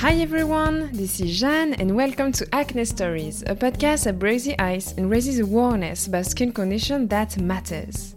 Hi 0.00 0.14
everyone, 0.14 0.88
this 0.94 1.20
is 1.20 1.38
Jeanne 1.38 1.74
and 1.74 1.94
welcome 1.94 2.32
to 2.32 2.54
Acne 2.54 2.86
Stories, 2.86 3.42
a 3.42 3.54
podcast 3.54 4.04
that 4.04 4.18
breaks 4.18 4.44
the 4.44 4.58
ice 4.58 4.92
and 4.92 5.10
raises 5.10 5.40
awareness 5.40 6.06
about 6.06 6.24
skin 6.24 6.52
condition 6.52 7.06
that 7.08 7.38
matters. 7.38 8.16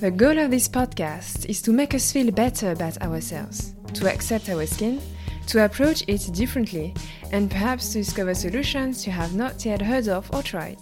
The 0.00 0.10
goal 0.10 0.38
of 0.38 0.50
this 0.50 0.68
podcast 0.68 1.46
is 1.46 1.62
to 1.62 1.72
make 1.72 1.94
us 1.94 2.12
feel 2.12 2.30
better 2.30 2.72
about 2.72 3.00
ourselves, 3.00 3.72
to 3.94 4.12
accept 4.12 4.50
our 4.50 4.66
skin, 4.66 5.00
to 5.46 5.64
approach 5.64 6.04
it 6.06 6.30
differently, 6.34 6.92
and 7.32 7.50
perhaps 7.50 7.94
to 7.94 8.00
discover 8.00 8.34
solutions 8.34 9.06
you 9.06 9.12
have 9.12 9.34
not 9.34 9.64
yet 9.64 9.80
heard 9.80 10.08
of 10.08 10.30
or 10.34 10.42
tried. 10.42 10.80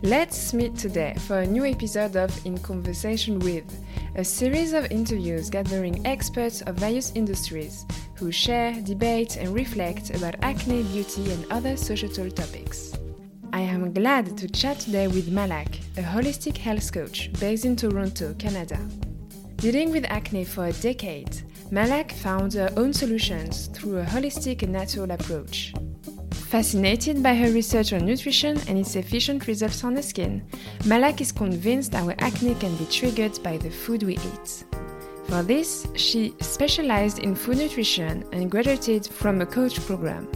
Let's 0.00 0.54
meet 0.54 0.74
today 0.76 1.16
for 1.26 1.40
a 1.40 1.46
new 1.46 1.66
episode 1.66 2.16
of 2.16 2.46
In 2.46 2.56
Conversation 2.56 3.40
with, 3.40 3.64
a 4.14 4.24
series 4.24 4.72
of 4.72 4.90
interviews 4.90 5.50
gathering 5.50 6.06
experts 6.06 6.62
of 6.62 6.76
various 6.76 7.12
industries 7.14 7.84
who 8.18 8.32
share, 8.32 8.72
debate, 8.82 9.36
and 9.36 9.54
reflect 9.54 10.10
about 10.14 10.36
acne, 10.42 10.82
beauty, 10.84 11.30
and 11.32 11.44
other 11.50 11.76
societal 11.76 12.30
topics. 12.30 12.92
I 13.52 13.60
am 13.60 13.92
glad 13.92 14.36
to 14.38 14.48
chat 14.48 14.80
today 14.80 15.06
with 15.06 15.30
Malak, 15.30 15.76
a 15.96 16.02
holistic 16.02 16.56
health 16.56 16.92
coach 16.92 17.30
based 17.40 17.64
in 17.64 17.76
Toronto, 17.76 18.34
Canada. 18.34 18.78
Dealing 19.56 19.90
with 19.90 20.04
acne 20.10 20.44
for 20.44 20.66
a 20.66 20.72
decade, 20.72 21.42
Malak 21.70 22.12
found 22.12 22.52
her 22.54 22.70
own 22.76 22.92
solutions 22.92 23.68
through 23.68 23.98
a 23.98 24.04
holistic 24.04 24.62
and 24.62 24.72
natural 24.72 25.10
approach. 25.10 25.72
Fascinated 26.30 27.22
by 27.22 27.34
her 27.34 27.50
research 27.50 27.92
on 27.92 28.06
nutrition 28.06 28.56
and 28.68 28.78
its 28.78 28.94
efficient 28.94 29.46
results 29.46 29.82
on 29.82 29.94
the 29.94 30.02
skin, 30.02 30.46
Malak 30.84 31.20
is 31.20 31.32
convinced 31.32 31.94
our 31.94 32.14
acne 32.18 32.54
can 32.56 32.76
be 32.76 32.86
triggered 32.86 33.42
by 33.42 33.56
the 33.56 33.70
food 33.70 34.02
we 34.02 34.14
eat. 34.14 34.64
For 35.28 35.42
this, 35.42 35.88
she 35.96 36.34
specialized 36.40 37.18
in 37.18 37.34
food 37.34 37.58
nutrition 37.58 38.24
and 38.32 38.50
graduated 38.50 39.06
from 39.06 39.40
a 39.40 39.46
coach 39.46 39.84
program. 39.84 40.28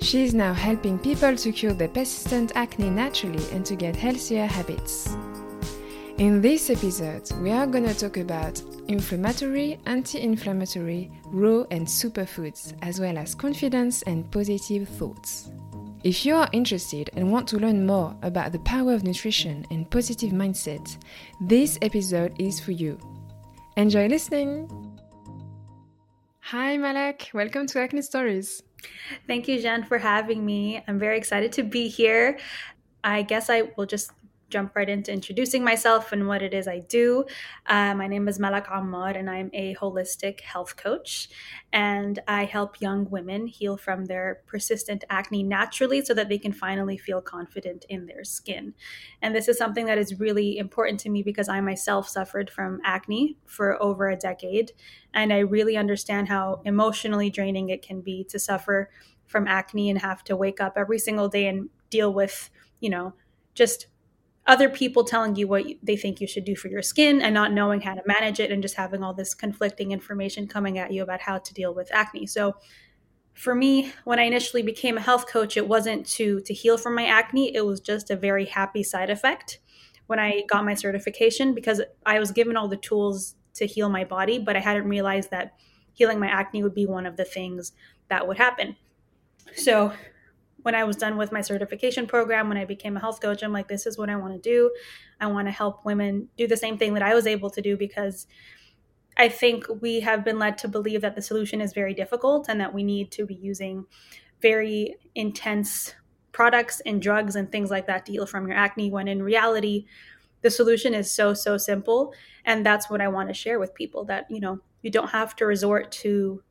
She 0.00 0.22
is 0.22 0.32
now 0.32 0.54
helping 0.54 0.96
people 0.98 1.34
to 1.34 1.52
cure 1.52 1.72
their 1.72 1.88
persistent 1.88 2.52
acne 2.54 2.88
naturally 2.88 3.44
and 3.50 3.66
to 3.66 3.74
get 3.74 3.96
healthier 3.96 4.46
habits. 4.46 5.16
In 6.18 6.40
this 6.40 6.70
episode, 6.70 7.30
we 7.42 7.50
are 7.50 7.66
going 7.66 7.84
to 7.86 7.94
talk 7.94 8.16
about 8.16 8.62
inflammatory, 8.86 9.80
anti 9.86 10.20
inflammatory, 10.20 11.10
raw, 11.26 11.64
and 11.72 11.86
superfoods, 11.86 12.74
as 12.82 13.00
well 13.00 13.18
as 13.18 13.34
confidence 13.34 14.02
and 14.02 14.30
positive 14.30 14.88
thoughts. 14.88 15.50
If 16.04 16.24
you 16.24 16.36
are 16.36 16.48
interested 16.52 17.10
and 17.14 17.32
want 17.32 17.48
to 17.48 17.58
learn 17.58 17.84
more 17.84 18.16
about 18.22 18.52
the 18.52 18.60
power 18.60 18.94
of 18.94 19.02
nutrition 19.02 19.66
and 19.70 19.90
positive 19.90 20.30
mindset, 20.30 20.96
this 21.40 21.76
episode 21.82 22.40
is 22.40 22.60
for 22.60 22.70
you. 22.70 22.98
Enjoy 23.78 24.08
listening! 24.08 24.66
Hi, 26.40 26.76
Malak. 26.76 27.30
Welcome 27.32 27.68
to 27.68 27.80
Acne 27.80 28.02
Stories. 28.02 28.60
Thank 29.28 29.46
you, 29.46 29.62
Jen, 29.62 29.84
for 29.84 29.98
having 29.98 30.44
me. 30.44 30.82
I'm 30.88 30.98
very 30.98 31.16
excited 31.16 31.52
to 31.52 31.62
be 31.62 31.86
here. 31.86 32.40
I 33.04 33.22
guess 33.22 33.48
I 33.48 33.70
will 33.76 33.86
just 33.86 34.10
jump 34.50 34.74
right 34.74 34.88
into 34.88 35.12
introducing 35.12 35.62
myself 35.62 36.12
and 36.12 36.26
what 36.26 36.42
it 36.42 36.54
is 36.54 36.66
I 36.66 36.80
do. 36.80 37.24
Uh, 37.66 37.94
my 37.94 38.06
name 38.06 38.28
is 38.28 38.38
Malak 38.38 38.66
Ammar, 38.68 39.16
and 39.16 39.28
I'm 39.28 39.50
a 39.52 39.74
holistic 39.74 40.40
health 40.40 40.76
coach. 40.76 41.28
And 41.72 42.18
I 42.26 42.44
help 42.44 42.80
young 42.80 43.10
women 43.10 43.46
heal 43.46 43.76
from 43.76 44.06
their 44.06 44.40
persistent 44.46 45.04
acne 45.10 45.42
naturally 45.42 46.02
so 46.02 46.14
that 46.14 46.28
they 46.28 46.38
can 46.38 46.52
finally 46.52 46.96
feel 46.96 47.20
confident 47.20 47.84
in 47.88 48.06
their 48.06 48.24
skin. 48.24 48.74
And 49.20 49.34
this 49.34 49.48
is 49.48 49.58
something 49.58 49.86
that 49.86 49.98
is 49.98 50.18
really 50.18 50.56
important 50.56 51.00
to 51.00 51.10
me 51.10 51.22
because 51.22 51.48
I 51.48 51.60
myself 51.60 52.08
suffered 52.08 52.50
from 52.50 52.80
acne 52.84 53.36
for 53.46 53.80
over 53.82 54.08
a 54.08 54.16
decade. 54.16 54.72
And 55.12 55.32
I 55.32 55.38
really 55.38 55.76
understand 55.76 56.28
how 56.28 56.62
emotionally 56.64 57.28
draining 57.28 57.68
it 57.68 57.82
can 57.82 58.00
be 58.00 58.24
to 58.30 58.38
suffer 58.38 58.90
from 59.26 59.46
acne 59.46 59.90
and 59.90 60.00
have 60.00 60.24
to 60.24 60.36
wake 60.36 60.58
up 60.58 60.74
every 60.76 60.98
single 60.98 61.28
day 61.28 61.46
and 61.48 61.68
deal 61.90 62.12
with, 62.12 62.48
you 62.80 62.88
know, 62.88 63.12
just 63.54 63.88
other 64.48 64.70
people 64.70 65.04
telling 65.04 65.36
you 65.36 65.46
what 65.46 65.64
they 65.82 65.96
think 65.96 66.20
you 66.20 66.26
should 66.26 66.44
do 66.44 66.56
for 66.56 66.68
your 66.68 66.82
skin 66.82 67.20
and 67.20 67.34
not 67.34 67.52
knowing 67.52 67.82
how 67.82 67.94
to 67.94 68.02
manage 68.06 68.40
it 68.40 68.50
and 68.50 68.62
just 68.62 68.74
having 68.74 69.04
all 69.04 69.12
this 69.12 69.34
conflicting 69.34 69.92
information 69.92 70.48
coming 70.48 70.78
at 70.78 70.90
you 70.90 71.02
about 71.02 71.20
how 71.20 71.36
to 71.38 71.54
deal 71.54 71.74
with 71.74 71.92
acne. 71.92 72.26
So 72.26 72.56
for 73.34 73.54
me, 73.54 73.92
when 74.04 74.18
I 74.18 74.22
initially 74.22 74.62
became 74.62 74.96
a 74.96 75.02
health 75.02 75.28
coach, 75.28 75.56
it 75.56 75.68
wasn't 75.68 76.06
to 76.12 76.40
to 76.40 76.54
heal 76.54 76.78
from 76.78 76.94
my 76.94 77.06
acne, 77.06 77.54
it 77.54 77.64
was 77.64 77.78
just 77.78 78.10
a 78.10 78.16
very 78.16 78.46
happy 78.46 78.82
side 78.82 79.10
effect 79.10 79.60
when 80.06 80.18
I 80.18 80.42
got 80.48 80.64
my 80.64 80.74
certification 80.74 81.54
because 81.54 81.82
I 82.06 82.18
was 82.18 82.32
given 82.32 82.56
all 82.56 82.68
the 82.68 82.78
tools 82.78 83.34
to 83.54 83.66
heal 83.66 83.90
my 83.90 84.04
body, 84.04 84.38
but 84.38 84.56
I 84.56 84.60
hadn't 84.60 84.88
realized 84.88 85.30
that 85.30 85.52
healing 85.92 86.18
my 86.18 86.28
acne 86.28 86.62
would 86.62 86.74
be 86.74 86.86
one 86.86 87.04
of 87.04 87.18
the 87.18 87.24
things 87.26 87.72
that 88.08 88.26
would 88.26 88.38
happen. 88.38 88.76
So 89.54 89.92
when 90.68 90.74
I 90.74 90.84
was 90.84 90.96
done 90.96 91.16
with 91.16 91.32
my 91.32 91.40
certification 91.40 92.06
program, 92.06 92.50
when 92.50 92.58
I 92.58 92.66
became 92.66 92.94
a 92.94 93.00
health 93.00 93.22
coach, 93.22 93.42
I'm 93.42 93.54
like, 93.54 93.68
this 93.68 93.86
is 93.86 93.96
what 93.96 94.10
I 94.10 94.16
want 94.16 94.34
to 94.34 94.38
do. 94.38 94.70
I 95.18 95.26
want 95.26 95.48
to 95.48 95.50
help 95.50 95.82
women 95.82 96.28
do 96.36 96.46
the 96.46 96.58
same 96.58 96.76
thing 96.76 96.92
that 96.92 97.02
I 97.02 97.14
was 97.14 97.26
able 97.26 97.48
to 97.48 97.62
do 97.62 97.74
because 97.74 98.26
I 99.16 99.30
think 99.30 99.64
we 99.80 100.00
have 100.00 100.26
been 100.26 100.38
led 100.38 100.58
to 100.58 100.68
believe 100.68 101.00
that 101.00 101.14
the 101.14 101.22
solution 101.22 101.62
is 101.62 101.72
very 101.72 101.94
difficult 101.94 102.50
and 102.50 102.60
that 102.60 102.74
we 102.74 102.84
need 102.84 103.10
to 103.12 103.24
be 103.24 103.34
using 103.34 103.86
very 104.42 104.96
intense 105.14 105.94
products 106.32 106.82
and 106.84 107.00
drugs 107.00 107.34
and 107.34 107.50
things 107.50 107.70
like 107.70 107.86
that 107.86 108.04
to 108.04 108.12
heal 108.12 108.26
from 108.26 108.46
your 108.46 108.58
acne 108.58 108.90
when 108.90 109.08
in 109.08 109.22
reality 109.22 109.86
the 110.42 110.50
solution 110.50 110.92
is 110.92 111.10
so 111.10 111.32
so 111.32 111.56
simple 111.56 112.12
and 112.44 112.64
that's 112.64 112.90
what 112.90 113.00
I 113.00 113.08
want 113.08 113.30
to 113.30 113.34
share 113.34 113.58
with 113.58 113.74
people 113.74 114.04
that 114.04 114.26
you 114.30 114.38
know 114.38 114.60
you 114.82 114.90
don't 114.90 115.08
have 115.08 115.34
to 115.36 115.46
resort 115.46 115.90
to 116.02 116.42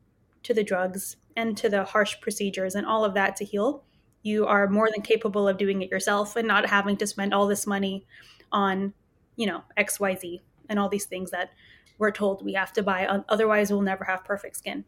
to 0.42 0.52
the 0.52 0.64
drugs 0.64 1.16
and 1.36 1.56
to 1.56 1.68
the 1.68 1.84
harsh 1.84 2.20
procedures 2.20 2.74
and 2.74 2.84
all 2.84 3.04
of 3.04 3.14
that 3.14 3.36
to 3.36 3.44
heal 3.44 3.84
you 4.22 4.46
are 4.46 4.68
more 4.68 4.90
than 4.90 5.02
capable 5.02 5.48
of 5.48 5.58
doing 5.58 5.82
it 5.82 5.90
yourself 5.90 6.36
and 6.36 6.46
not 6.46 6.66
having 6.66 6.96
to 6.96 7.06
spend 7.06 7.32
all 7.32 7.46
this 7.46 7.66
money 7.66 8.06
on, 8.52 8.92
you 9.36 9.46
know, 9.46 9.62
XYZ 9.76 10.40
and 10.68 10.78
all 10.78 10.88
these 10.88 11.06
things 11.06 11.30
that 11.30 11.50
we're 11.98 12.10
told 12.10 12.44
we 12.44 12.52
have 12.54 12.72
to 12.74 12.82
buy. 12.82 13.06
Otherwise, 13.28 13.70
we'll 13.70 13.82
never 13.82 14.04
have 14.04 14.24
perfect 14.24 14.56
skin. 14.56 14.84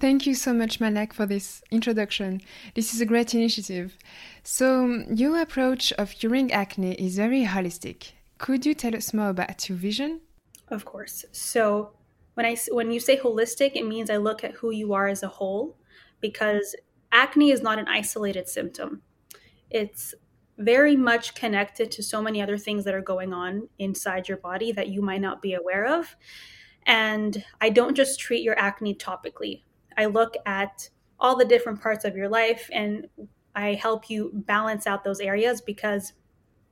Thank 0.00 0.26
you 0.26 0.34
so 0.34 0.52
much, 0.52 0.80
Malak, 0.80 1.12
for 1.12 1.26
this 1.26 1.62
introduction. 1.70 2.40
This 2.74 2.94
is 2.94 3.00
a 3.00 3.06
great 3.06 3.34
initiative. 3.34 3.96
So, 4.42 5.04
your 5.12 5.40
approach 5.40 5.92
of 5.92 6.10
curing 6.10 6.52
acne 6.52 6.94
is 6.94 7.16
very 7.16 7.44
holistic. 7.44 8.12
Could 8.36 8.64
you 8.66 8.74
tell 8.74 8.94
us 8.94 9.14
more 9.14 9.30
about 9.30 9.68
your 9.68 9.78
vision? 9.78 10.20
Of 10.68 10.84
course. 10.84 11.24
So, 11.32 11.92
when 12.34 12.46
I 12.46 12.56
when 12.70 12.92
you 12.92 13.00
say 13.00 13.16
holistic, 13.16 13.72
it 13.74 13.86
means 13.86 14.10
I 14.10 14.18
look 14.18 14.44
at 14.44 14.52
who 14.52 14.70
you 14.70 14.92
are 14.92 15.08
as 15.08 15.22
a 15.22 15.28
whole 15.28 15.76
because 16.20 16.76
acne 17.12 17.50
is 17.50 17.62
not 17.62 17.78
an 17.78 17.88
isolated 17.88 18.48
symptom. 18.48 19.02
It's 19.70 20.14
very 20.58 20.96
much 20.96 21.34
connected 21.34 21.90
to 21.92 22.02
so 22.02 22.20
many 22.20 22.42
other 22.42 22.58
things 22.58 22.84
that 22.84 22.94
are 22.94 23.00
going 23.00 23.32
on 23.32 23.68
inside 23.78 24.28
your 24.28 24.38
body 24.38 24.72
that 24.72 24.88
you 24.88 25.00
might 25.02 25.20
not 25.20 25.40
be 25.40 25.54
aware 25.54 25.86
of. 25.86 26.16
And 26.84 27.44
I 27.60 27.70
don't 27.70 27.94
just 27.94 28.18
treat 28.18 28.42
your 28.42 28.58
acne 28.58 28.94
topically, 28.94 29.62
I 29.98 30.06
look 30.06 30.36
at 30.46 30.88
all 31.18 31.36
the 31.36 31.44
different 31.44 31.82
parts 31.82 32.04
of 32.04 32.16
your 32.16 32.28
life 32.28 32.70
and 32.72 33.08
I 33.54 33.74
help 33.74 34.08
you 34.08 34.30
balance 34.32 34.86
out 34.86 35.02
those 35.02 35.18
areas 35.18 35.60
because 35.60 36.12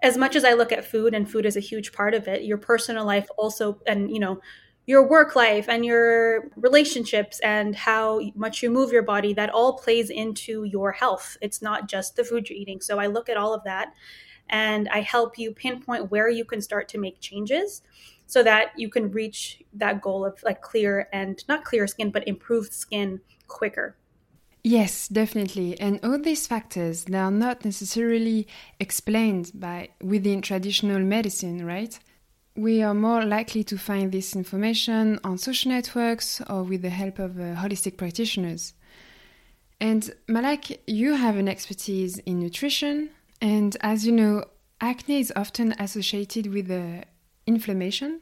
as 0.02 0.16
much 0.16 0.36
as 0.36 0.44
I 0.44 0.52
look 0.52 0.70
at 0.70 0.84
food 0.84 1.12
and 1.12 1.28
food 1.28 1.44
is 1.44 1.56
a 1.56 1.60
huge 1.60 1.92
part 1.92 2.14
of 2.14 2.28
it, 2.28 2.44
your 2.44 2.58
personal 2.58 3.04
life 3.04 3.26
also 3.36 3.80
and 3.86 4.10
you 4.10 4.20
know 4.20 4.40
your 4.86 5.06
work 5.06 5.34
life 5.34 5.68
and 5.68 5.84
your 5.84 6.48
relationships 6.56 7.40
and 7.40 7.74
how 7.74 8.20
much 8.34 8.62
you 8.62 8.70
move 8.70 8.92
your 8.92 9.02
body 9.02 9.34
that 9.34 9.50
all 9.50 9.74
plays 9.74 10.10
into 10.10 10.64
your 10.64 10.92
health 10.92 11.36
it's 11.40 11.60
not 11.60 11.88
just 11.88 12.16
the 12.16 12.24
food 12.24 12.48
you're 12.48 12.58
eating 12.58 12.80
so 12.80 12.98
i 12.98 13.06
look 13.06 13.28
at 13.28 13.36
all 13.36 13.52
of 13.52 13.62
that 13.64 13.92
and 14.48 14.88
i 14.90 15.00
help 15.00 15.38
you 15.38 15.52
pinpoint 15.52 16.10
where 16.10 16.28
you 16.28 16.44
can 16.44 16.60
start 16.60 16.88
to 16.88 16.98
make 16.98 17.20
changes 17.20 17.82
so 18.26 18.42
that 18.42 18.72
you 18.76 18.88
can 18.88 19.10
reach 19.10 19.62
that 19.72 20.00
goal 20.00 20.24
of 20.24 20.40
like 20.44 20.62
clear 20.62 21.08
and 21.12 21.44
not 21.48 21.64
clear 21.64 21.86
skin 21.86 22.10
but 22.10 22.26
improved 22.26 22.72
skin 22.72 23.20
quicker 23.48 23.96
Yes, 24.68 25.06
definitely. 25.06 25.78
And 25.78 26.00
all 26.02 26.18
these 26.18 26.48
factors, 26.48 27.04
they 27.04 27.16
are 27.16 27.30
not 27.30 27.64
necessarily 27.64 28.48
explained 28.80 29.52
by 29.54 29.90
within 30.02 30.42
traditional 30.42 30.98
medicine, 30.98 31.64
right? 31.64 31.96
We 32.56 32.82
are 32.82 32.94
more 32.94 33.24
likely 33.24 33.62
to 33.64 33.76
find 33.76 34.10
this 34.10 34.34
information 34.34 35.20
on 35.22 35.38
social 35.38 35.70
networks 35.70 36.40
or 36.48 36.62
with 36.62 36.82
the 36.82 36.90
help 36.90 37.18
of 37.18 37.38
uh, 37.38 37.54
holistic 37.54 37.96
practitioners. 37.96 38.72
And 39.78 40.10
Malak, 40.26 40.80
you 40.86 41.14
have 41.14 41.36
an 41.36 41.48
expertise 41.48 42.18
in 42.18 42.40
nutrition, 42.40 43.10
and 43.42 43.76
as 43.82 44.06
you 44.06 44.12
know, 44.12 44.44
acne 44.80 45.20
is 45.20 45.32
often 45.36 45.74
associated 45.78 46.46
with 46.46 46.70
uh, 46.70 47.04
inflammation. 47.46 48.20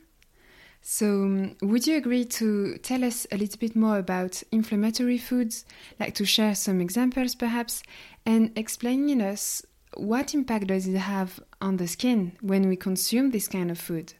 So, 0.82 1.06
um, 1.06 1.56
would 1.62 1.86
you 1.86 1.96
agree 1.96 2.24
to 2.24 2.76
tell 2.78 3.04
us 3.04 3.26
a 3.30 3.38
little 3.38 3.58
bit 3.58 3.76
more 3.76 3.98
about 3.98 4.42
inflammatory 4.50 5.16
foods, 5.16 5.64
like 6.00 6.14
to 6.16 6.24
share 6.24 6.54
some 6.54 6.80
examples 6.80 7.34
perhaps, 7.36 7.82
and 8.26 8.50
explaining 8.56 9.22
us 9.22 9.64
what 9.96 10.34
impact 10.34 10.66
does 10.66 10.88
it 10.88 10.98
have 10.98 11.40
on 11.60 11.76
the 11.76 11.86
skin 11.86 12.32
when 12.40 12.68
we 12.68 12.76
consume 12.76 13.30
this 13.30 13.46
kind 13.46 13.70
of 13.70 13.78
food? 13.78 14.14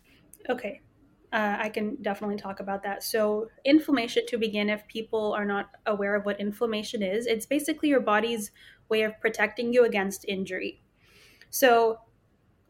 Okay. 0.49 0.81
uh, 1.33 1.57
I 1.59 1.69
can 1.69 1.97
definitely 2.03 2.37
talk 2.37 2.61
about 2.61 2.83
that. 2.85 3.03
So, 3.03 3.49
inflammation, 3.65 4.25
to 4.29 4.39
begin, 4.39 4.71
if 4.71 4.87
people 4.89 5.33
are 5.33 5.45
not 5.45 5.71
aware 5.87 6.15
of 6.15 6.25
what 6.25 6.41
inflammation 6.41 7.03
is, 7.03 7.27
it's 7.27 7.47
basically 7.47 7.89
your 7.89 8.01
body's 8.01 8.53
way 8.89 9.03
of 9.03 9.21
protecting 9.21 9.73
you 9.73 9.85
against 9.85 10.25
injury. 10.29 10.83
So, 11.51 11.99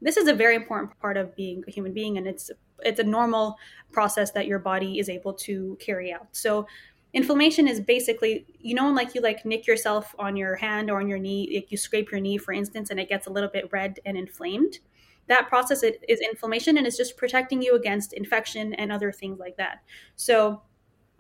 this 0.03 0.17
is 0.17 0.29
a 0.29 0.35
very 0.35 0.57
important 0.57 0.99
part 1.01 1.17
of 1.17 1.37
being 1.37 1.65
a 1.69 1.71
human 1.71 1.93
being, 1.93 2.19
and 2.19 2.27
it's 2.27 2.51
it's 2.81 3.01
a 3.01 3.05
normal 3.05 3.57
process 3.93 4.31
that 4.33 4.47
your 4.47 4.59
body 4.59 4.99
is 4.99 5.09
able 5.09 5.35
to 5.35 5.77
carry 5.81 6.13
out. 6.13 6.29
So, 6.33 6.67
inflammation 7.13 7.69
is 7.69 7.81
basically 7.81 8.47
you 8.61 8.75
know 8.75 8.91
like 8.93 9.15
you 9.15 9.21
like 9.21 9.45
nick 9.45 9.67
yourself 9.67 10.15
on 10.19 10.37
your 10.37 10.57
hand 10.57 10.91
or 10.91 11.01
on 11.01 11.09
your 11.09 11.19
knee 11.19 11.51
like 11.55 11.71
you 11.71 11.79
scrape 11.79 12.11
your 12.11 12.21
knee 12.21 12.37
for 12.37 12.53
instance 12.53 12.91
and 12.91 12.99
it 12.99 13.09
gets 13.09 13.27
a 13.29 13.31
little 13.31 13.49
bit 13.51 13.69
red 13.73 14.01
and 14.05 14.17
inflamed 14.19 14.81
that 15.29 15.49
process 15.49 15.83
is 15.83 16.21
inflammation 16.21 16.77
and 16.77 16.87
it's 16.87 16.97
just 16.97 17.17
protecting 17.17 17.63
you 17.63 17.75
against 17.75 18.13
infection 18.13 18.75
and 18.75 18.93
other 18.93 19.11
things 19.11 19.39
like 19.39 19.57
that. 19.57 19.83
So 20.17 20.63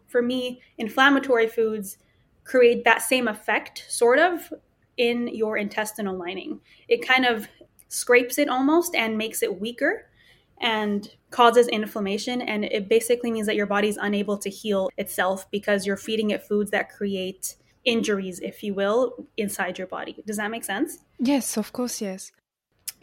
for 0.06 0.22
me, 0.22 0.62
inflammatory 0.78 1.48
foods 1.48 1.98
create 2.44 2.84
that 2.84 3.02
same 3.02 3.28
effect, 3.28 3.84
sort 3.88 4.18
of, 4.18 4.52
in 4.96 5.28
your 5.28 5.56
intestinal 5.56 6.16
lining. 6.16 6.60
It 6.88 7.06
kind 7.06 7.24
of 7.24 7.48
scrapes 7.88 8.38
it 8.38 8.48
almost 8.48 8.94
and 8.94 9.18
makes 9.18 9.42
it 9.42 9.60
weaker 9.60 10.08
and 10.60 11.08
causes 11.30 11.66
inflammation. 11.68 12.42
And 12.42 12.64
it 12.64 12.88
basically 12.88 13.32
means 13.32 13.46
that 13.46 13.56
your 13.56 13.66
body's 13.66 13.96
unable 13.96 14.38
to 14.38 14.50
heal 14.50 14.90
itself 14.96 15.50
because 15.50 15.86
you're 15.86 15.96
feeding 15.96 16.30
it 16.30 16.44
foods 16.44 16.70
that 16.70 16.90
create 16.90 17.56
injuries, 17.84 18.38
if 18.40 18.62
you 18.62 18.72
will, 18.72 19.26
inside 19.36 19.78
your 19.78 19.88
body. 19.88 20.22
Does 20.26 20.36
that 20.36 20.50
make 20.50 20.64
sense? 20.64 20.98
Yes, 21.18 21.56
of 21.56 21.72
course, 21.72 22.00
yes 22.00 22.30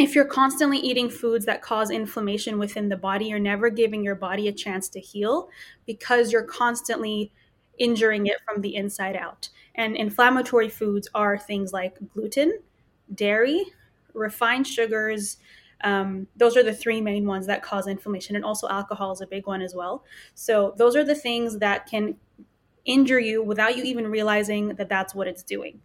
if 0.02 0.16
you're 0.16 0.26
constantly 0.26 0.78
eating 0.78 1.10
foods 1.10 1.46
that 1.46 1.62
cause 1.62 1.92
inflammation 1.92 2.58
within 2.58 2.90
the 2.90 2.98
body, 2.98 3.26
you're 3.26 3.40
never 3.40 3.70
giving 3.70 4.04
your 4.04 4.16
body 4.16 4.48
a 4.48 4.52
chance 4.52 4.90
to 4.90 5.00
heal 5.00 5.50
because 5.86 6.32
you're 6.32 6.44
constantly 6.44 7.32
injuring 7.78 8.28
it 8.28 8.38
from 8.46 8.62
the 8.62 8.76
inside 8.76 9.16
out. 9.16 9.50
And 9.76 9.96
inflammatory 9.96 10.70
foods 10.70 11.08
are 11.16 11.38
things 11.38 11.74
like 11.74 11.98
gluten, 12.14 12.60
dairy, 13.16 13.64
refined 14.14 14.68
sugars. 14.68 15.38
Um, 15.84 16.28
those 16.36 16.58
are 16.58 16.64
the 16.64 16.74
three 16.74 17.02
main 17.02 17.26
ones 17.26 17.48
that 17.48 17.64
cause 17.64 17.88
inflammation. 17.88 18.36
And 18.36 18.46
also, 18.46 18.68
alcohol 18.68 19.12
is 19.12 19.22
a 19.22 19.28
big 19.28 19.48
one 19.48 19.62
as 19.62 19.74
well. 19.74 20.04
So, 20.36 20.74
those 20.78 20.96
are 20.96 21.04
the 21.04 21.16
things 21.16 21.58
that 21.60 21.88
can 21.88 22.16
injure 22.86 23.20
you 23.20 23.42
without 23.42 23.78
you 23.78 23.84
even 23.84 24.08
realizing 24.08 24.70
that 24.76 24.90
that's 24.90 25.16
what 25.16 25.28
it's 25.28 25.44
doing. 25.44 25.82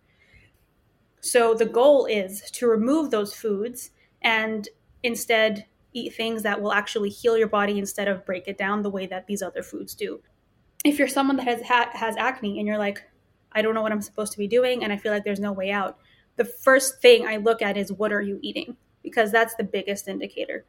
So, 1.21 1.55
the 1.55 1.67
goal 1.67 2.07
is 2.07 2.43
to 2.53 2.67
remove 2.67 3.11
those 3.11 3.33
foods 3.33 3.91
and 4.23 4.69
instead 5.03 5.67
eat 5.93 6.15
things 6.15 6.43
that 6.43 6.61
will 6.61 6.73
actually 6.73 7.09
heal 7.09 7.37
your 7.37 7.49
body 7.49 7.79
instead 7.79 8.09
of 8.09 8.27
break 8.27 8.47
it 8.47 8.59
down 8.59 8.83
the 8.83 8.91
way 8.91 9.07
that 9.07 9.27
these 9.27 9.43
other 9.43 9.63
foods 9.63 9.95
do. 9.95 10.21
If 10.85 10.99
you're 10.99 11.09
someone 11.09 11.37
that 11.37 11.47
has 11.47 11.63
ha- 11.63 11.91
has 11.95 12.17
acne 12.17 12.59
and 12.59 12.69
you're 12.69 12.79
like, 12.79 13.03
I 13.53 13.63
don't 13.63 13.75
know 13.75 13.83
what 13.83 13.93
I'm 13.93 14.03
supposed 14.03 14.33
to 14.33 14.39
be 14.39 14.47
doing 14.47 14.85
and 14.85 14.93
I 14.93 14.99
feel 14.99 15.13
like 15.13 15.25
there's 15.25 15.41
no 15.41 15.53
way 15.53 15.71
out, 15.71 15.99
the 16.37 16.45
first 16.45 17.01
thing 17.01 17.27
I 17.27 17.37
look 17.39 17.63
at 17.63 17.77
is 17.77 17.91
what 17.91 18.13
are 18.13 18.21
you 18.21 18.39
eating? 18.43 18.77
Because 19.03 19.33
that's 19.33 19.55
the 19.55 19.65
biggest 19.65 20.07
indicator. 20.07 20.67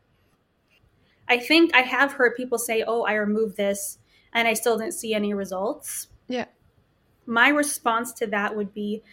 I 1.28 1.40
think 1.40 1.76
I 1.76 1.82
have 1.82 2.14
heard 2.14 2.38
people 2.38 2.58
say, 2.58 2.84
"Oh, 2.88 3.04
I 3.04 3.14
removed 3.16 3.58
this 3.58 4.00
and 4.32 4.48
I 4.48 4.54
still 4.54 4.78
didn't 4.78 4.94
see 4.94 5.14
any 5.14 5.34
results." 5.34 6.08
Yeah. 6.28 6.46
My 7.26 7.50
response 7.50 8.14
to 8.14 8.28
that 8.28 8.56
would 8.56 8.74
be 8.74 9.04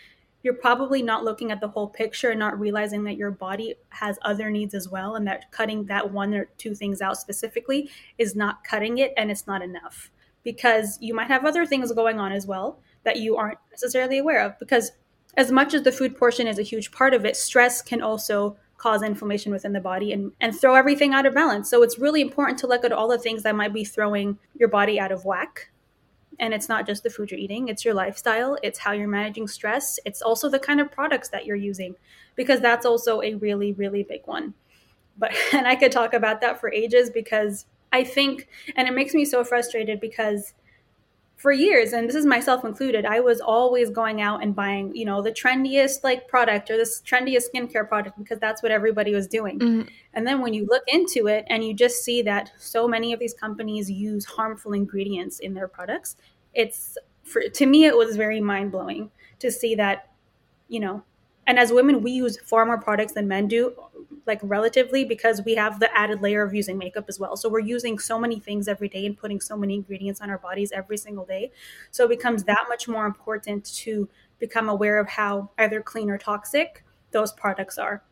you're 0.44 0.54
probably 0.54 1.02
not 1.02 1.24
looking 1.24 1.50
at 1.50 1.60
the 1.60 1.68
whole 1.68 1.88
picture 1.88 2.28
and 2.28 2.38
not 2.38 2.60
realizing 2.60 3.02
that 3.04 3.16
your 3.16 3.30
body 3.30 3.74
has 3.88 4.18
other 4.22 4.50
needs 4.50 4.74
as 4.74 4.88
well 4.88 5.16
and 5.16 5.26
that 5.26 5.50
cutting 5.50 5.86
that 5.86 6.12
one 6.12 6.34
or 6.34 6.44
two 6.58 6.74
things 6.74 7.00
out 7.00 7.16
specifically 7.16 7.90
is 8.18 8.36
not 8.36 8.62
cutting 8.62 8.98
it 8.98 9.14
and 9.16 9.30
it's 9.30 9.46
not 9.46 9.62
enough. 9.62 10.10
Because 10.44 10.98
you 11.00 11.14
might 11.14 11.28
have 11.28 11.46
other 11.46 11.64
things 11.64 11.90
going 11.92 12.20
on 12.20 12.30
as 12.30 12.46
well 12.46 12.78
that 13.04 13.16
you 13.16 13.36
aren't 13.36 13.58
necessarily 13.70 14.18
aware 14.18 14.44
of. 14.44 14.58
Because 14.58 14.92
as 15.34 15.50
much 15.50 15.72
as 15.72 15.82
the 15.82 15.90
food 15.90 16.14
portion 16.14 16.46
is 16.46 16.58
a 16.58 16.62
huge 16.62 16.92
part 16.92 17.14
of 17.14 17.24
it 17.24 17.36
stress 17.36 17.80
can 17.80 18.02
also 18.02 18.56
cause 18.76 19.02
inflammation 19.02 19.50
within 19.50 19.72
the 19.72 19.80
body 19.80 20.12
and, 20.12 20.32
and 20.42 20.54
throw 20.54 20.74
everything 20.74 21.14
out 21.14 21.24
of 21.24 21.32
balance. 21.32 21.70
So 21.70 21.82
it's 21.82 21.98
really 21.98 22.20
important 22.20 22.58
to 22.58 22.66
look 22.66 22.84
at 22.84 22.92
all 22.92 23.08
the 23.08 23.16
things 23.16 23.44
that 23.44 23.56
might 23.56 23.72
be 23.72 23.84
throwing 23.84 24.38
your 24.54 24.68
body 24.68 25.00
out 25.00 25.10
of 25.10 25.24
whack 25.24 25.70
and 26.38 26.54
it's 26.54 26.68
not 26.68 26.86
just 26.86 27.02
the 27.02 27.10
food 27.10 27.30
you're 27.30 27.40
eating, 27.40 27.68
it's 27.68 27.84
your 27.84 27.94
lifestyle, 27.94 28.56
it's 28.62 28.78
how 28.78 28.92
you're 28.92 29.08
managing 29.08 29.48
stress, 29.48 29.98
it's 30.04 30.22
also 30.22 30.48
the 30.48 30.58
kind 30.58 30.80
of 30.80 30.90
products 30.90 31.28
that 31.28 31.46
you're 31.46 31.56
using, 31.56 31.94
because 32.34 32.60
that's 32.60 32.86
also 32.86 33.22
a 33.22 33.34
really, 33.34 33.72
really 33.72 34.02
big 34.02 34.22
one. 34.26 34.54
But, 35.16 35.32
and 35.52 35.66
I 35.66 35.76
could 35.76 35.92
talk 35.92 36.14
about 36.14 36.40
that 36.40 36.60
for 36.60 36.72
ages 36.72 37.10
because 37.10 37.66
I 37.92 38.04
think, 38.04 38.48
and 38.76 38.88
it 38.88 38.94
makes 38.94 39.14
me 39.14 39.24
so 39.24 39.44
frustrated 39.44 40.00
because 40.00 40.54
for 41.36 41.52
years, 41.52 41.92
and 41.92 42.08
this 42.08 42.14
is 42.14 42.24
myself 42.24 42.64
included, 42.64 43.04
I 43.04 43.20
was 43.20 43.40
always 43.40 43.90
going 43.90 44.22
out 44.22 44.42
and 44.42 44.54
buying, 44.54 44.94
you 44.94 45.04
know, 45.04 45.20
the 45.20 45.32
trendiest 45.32 46.04
like 46.04 46.26
product 46.28 46.70
or 46.70 46.76
this 46.76 47.02
trendiest 47.02 47.44
skincare 47.54 47.86
product 47.86 48.16
because 48.18 48.38
that's 48.38 48.62
what 48.62 48.72
everybody 48.72 49.14
was 49.14 49.26
doing. 49.26 49.58
Mm-hmm. 49.58 49.88
And 50.14 50.26
then 50.26 50.40
when 50.40 50.54
you 50.54 50.66
look 50.66 50.84
into 50.86 51.26
it 51.26 51.44
and 51.50 51.64
you 51.64 51.74
just 51.74 52.04
see 52.04 52.22
that 52.22 52.52
so 52.58 52.88
many 52.88 53.12
of 53.12 53.18
these 53.18 53.34
companies 53.34 53.90
use 53.90 54.24
harmful 54.24 54.72
ingredients 54.72 55.40
in 55.40 55.54
their 55.54 55.68
products, 55.68 56.16
it's 56.54 56.96
for 57.24 57.42
to 57.42 57.66
me 57.66 57.84
it 57.84 57.96
was 57.96 58.16
very 58.16 58.40
mind 58.40 58.70
blowing 58.70 59.10
to 59.40 59.50
see 59.50 59.74
that, 59.74 60.10
you 60.68 60.80
know, 60.80 61.02
and 61.46 61.58
as 61.58 61.72
women 61.72 62.02
we 62.02 62.12
use 62.12 62.38
far 62.40 62.64
more 62.64 62.78
products 62.78 63.12
than 63.12 63.28
men 63.28 63.48
do 63.48 63.74
like 64.26 64.40
relatively 64.42 65.04
because 65.04 65.42
we 65.44 65.54
have 65.54 65.80
the 65.80 65.96
added 65.96 66.22
layer 66.22 66.42
of 66.42 66.54
using 66.54 66.78
makeup 66.78 67.04
as 67.08 67.18
well. 67.18 67.36
So 67.36 67.48
we're 67.48 67.60
using 67.60 67.98
so 67.98 68.18
many 68.18 68.40
things 68.40 68.68
every 68.68 68.88
day 68.88 69.06
and 69.06 69.16
putting 69.16 69.40
so 69.40 69.56
many 69.56 69.74
ingredients 69.74 70.20
on 70.20 70.30
our 70.30 70.38
bodies 70.38 70.72
every 70.72 70.96
single 70.96 71.24
day. 71.24 71.52
So 71.90 72.04
it 72.04 72.08
becomes 72.08 72.44
that 72.44 72.64
much 72.68 72.88
more 72.88 73.06
important 73.06 73.64
to 73.76 74.08
become 74.38 74.68
aware 74.68 74.98
of 74.98 75.08
how 75.08 75.50
either 75.58 75.80
clean 75.82 76.10
or 76.10 76.18
toxic 76.18 76.84
those 77.10 77.32
products 77.32 77.78
are. 77.78 78.02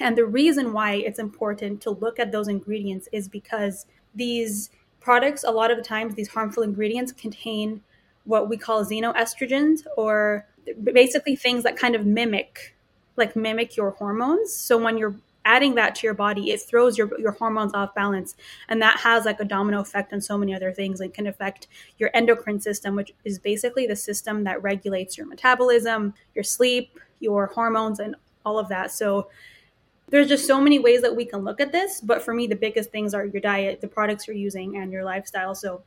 And 0.00 0.16
the 0.16 0.26
reason 0.26 0.72
why 0.72 0.94
it's 0.94 1.18
important 1.18 1.80
to 1.82 1.90
look 1.90 2.18
at 2.18 2.32
those 2.32 2.48
ingredients 2.48 3.08
is 3.12 3.28
because 3.28 3.86
these 4.14 4.70
products 5.00 5.44
a 5.44 5.50
lot 5.50 5.70
of 5.70 5.76
the 5.76 5.82
times 5.82 6.14
these 6.14 6.28
harmful 6.28 6.62
ingredients 6.62 7.12
contain 7.12 7.82
what 8.24 8.48
we 8.48 8.56
call 8.56 8.84
xenoestrogens 8.84 9.80
or 9.96 10.46
basically 10.82 11.36
things 11.36 11.62
that 11.64 11.76
kind 11.76 11.94
of 11.94 12.06
mimic 12.06 12.74
like 13.16 13.36
mimic 13.36 13.76
your 13.76 13.90
hormones. 13.90 14.54
So 14.54 14.78
when 14.78 14.96
you're 14.96 15.14
adding 15.44 15.74
that 15.74 15.94
to 15.96 16.06
your 16.06 16.14
body 16.14 16.52
it 16.52 16.62
throws 16.62 16.96
your, 16.96 17.18
your 17.18 17.32
hormones 17.32 17.74
off 17.74 17.94
balance. 17.94 18.36
And 18.68 18.80
that 18.80 18.98
has 18.98 19.24
like 19.24 19.40
a 19.40 19.44
domino 19.44 19.80
effect 19.80 20.12
on 20.12 20.20
so 20.20 20.38
many 20.38 20.54
other 20.54 20.72
things. 20.72 21.00
It 21.00 21.14
can 21.14 21.26
affect 21.26 21.66
your 21.98 22.10
endocrine 22.14 22.60
system 22.60 22.94
which 22.94 23.12
is 23.24 23.38
basically 23.38 23.86
the 23.86 23.96
system 23.96 24.44
that 24.44 24.62
regulates 24.62 25.18
your 25.18 25.26
metabolism 25.26 26.14
your 26.34 26.44
sleep 26.44 26.98
your 27.20 27.46
hormones 27.46 28.00
and 28.00 28.16
all 28.44 28.58
of 28.58 28.68
that. 28.68 28.90
So 28.90 29.28
there's 30.08 30.28
just 30.28 30.46
so 30.46 30.60
many 30.60 30.78
ways 30.78 31.00
that 31.02 31.14
we 31.14 31.24
can 31.24 31.40
look 31.40 31.60
at 31.60 31.72
this. 31.72 32.00
But 32.00 32.22
for 32.22 32.34
me 32.34 32.46
the 32.46 32.56
biggest 32.56 32.90
things 32.90 33.12
are 33.14 33.24
your 33.24 33.40
diet 33.40 33.80
the 33.80 33.88
products 33.88 34.26
you're 34.26 34.36
using 34.36 34.76
and 34.76 34.92
your 34.92 35.04
lifestyle. 35.04 35.54
So 35.54 35.82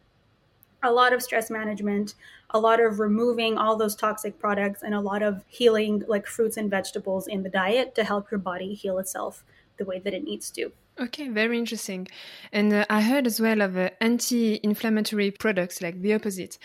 a 0.85 0.91
lot 0.91 1.13
of 1.13 1.21
stress 1.21 1.49
management, 1.49 2.15
a 2.51 2.59
lot 2.59 2.79
of 2.79 2.99
removing 2.99 3.57
all 3.57 3.75
those 3.75 3.95
toxic 3.95 4.39
products, 4.39 4.83
and 4.83 4.93
a 4.93 4.99
lot 5.01 5.21
of 5.21 5.43
healing 5.47 6.03
like 6.07 6.27
fruits 6.27 6.57
and 6.57 6.69
vegetables 6.69 7.27
in 7.27 7.43
the 7.43 7.49
diet 7.49 7.95
to 7.95 8.03
help 8.03 8.31
your 8.31 8.39
body 8.39 8.73
heal 8.73 8.97
itself 8.99 9.43
the 9.77 9.85
way 9.85 9.99
that 9.99 10.13
it 10.13 10.23
needs 10.23 10.49
to. 10.51 10.71
Okay, 10.99 11.27
very 11.27 11.57
interesting. 11.57 12.07
And 12.53 12.71
uh, 12.71 12.85
I 12.89 13.01
heard 13.01 13.27
as 13.27 13.41
well 13.41 13.61
of 13.61 13.75
uh, 13.75 13.89
anti 13.99 14.59
inflammatory 14.63 15.31
products, 15.31 15.81
like 15.81 16.01
the 16.01 16.13
opposite. 16.13 16.57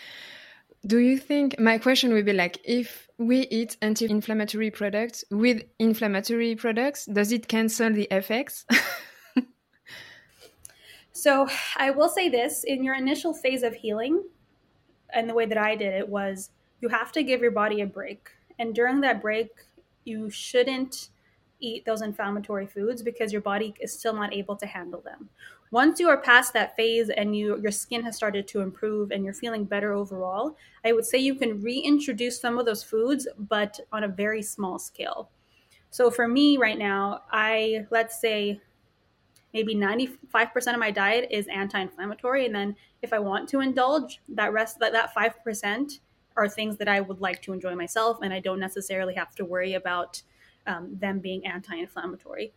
Do 0.85 0.99
you 0.99 1.17
think 1.17 1.59
my 1.59 1.77
question 1.77 2.13
would 2.13 2.25
be 2.25 2.33
like 2.33 2.57
if 2.63 3.07
we 3.17 3.41
eat 3.47 3.77
anti 3.81 4.05
inflammatory 4.05 4.71
products 4.71 5.23
with 5.29 5.63
inflammatory 5.79 6.55
products, 6.55 7.05
does 7.05 7.31
it 7.31 7.47
cancel 7.47 7.91
the 7.91 8.07
effects? 8.09 8.65
So 11.21 11.47
I 11.77 11.91
will 11.91 12.09
say 12.09 12.29
this 12.29 12.63
in 12.63 12.83
your 12.83 12.95
initial 12.95 13.31
phase 13.31 13.61
of 13.61 13.75
healing, 13.75 14.23
and 15.13 15.29
the 15.29 15.35
way 15.35 15.45
that 15.45 15.57
I 15.59 15.75
did 15.75 15.93
it 15.93 16.09
was 16.09 16.49
you 16.79 16.89
have 16.89 17.11
to 17.11 17.21
give 17.21 17.41
your 17.41 17.51
body 17.51 17.81
a 17.81 17.85
break. 17.85 18.31
And 18.57 18.73
during 18.73 19.01
that 19.01 19.21
break, 19.21 19.51
you 20.03 20.31
shouldn't 20.31 21.09
eat 21.59 21.85
those 21.85 22.01
inflammatory 22.01 22.65
foods 22.65 23.03
because 23.03 23.31
your 23.31 23.43
body 23.43 23.75
is 23.79 23.93
still 23.93 24.15
not 24.15 24.33
able 24.33 24.55
to 24.55 24.65
handle 24.65 24.99
them. 25.01 25.29
Once 25.69 25.99
you 25.99 26.09
are 26.09 26.17
past 26.17 26.53
that 26.53 26.75
phase 26.75 27.11
and 27.11 27.37
you 27.37 27.59
your 27.61 27.71
skin 27.71 28.01
has 28.01 28.15
started 28.15 28.47
to 28.47 28.61
improve 28.61 29.11
and 29.11 29.23
you're 29.23 29.31
feeling 29.35 29.63
better 29.63 29.93
overall, 29.93 30.57
I 30.83 30.91
would 30.91 31.05
say 31.05 31.19
you 31.19 31.35
can 31.35 31.61
reintroduce 31.61 32.41
some 32.41 32.57
of 32.57 32.65
those 32.65 32.81
foods 32.81 33.27
but 33.37 33.79
on 33.91 34.05
a 34.05 34.07
very 34.07 34.41
small 34.41 34.79
scale. 34.79 35.29
So 35.91 36.09
for 36.09 36.27
me 36.27 36.57
right 36.57 36.79
now, 36.79 37.25
I 37.31 37.85
let's 37.91 38.19
say 38.19 38.59
maybe 39.53 39.75
95% 39.75 40.73
of 40.73 40.79
my 40.79 40.91
diet 40.91 41.27
is 41.31 41.47
anti-inflammatory 41.47 42.45
and 42.45 42.55
then 42.55 42.75
if 43.01 43.13
i 43.13 43.19
want 43.19 43.49
to 43.49 43.59
indulge 43.59 44.19
that 44.29 44.53
rest 44.53 44.79
that, 44.79 44.93
that 44.93 45.13
5% 45.13 45.99
are 46.37 46.49
things 46.49 46.77
that 46.77 46.87
i 46.87 47.01
would 47.01 47.21
like 47.21 47.41
to 47.41 47.53
enjoy 47.53 47.75
myself 47.75 48.19
and 48.21 48.33
i 48.33 48.39
don't 48.39 48.59
necessarily 48.59 49.13
have 49.15 49.35
to 49.35 49.45
worry 49.45 49.73
about 49.73 50.21
um, 50.67 50.95
them 50.99 51.19
being 51.19 51.45
anti-inflammatory 51.45 52.53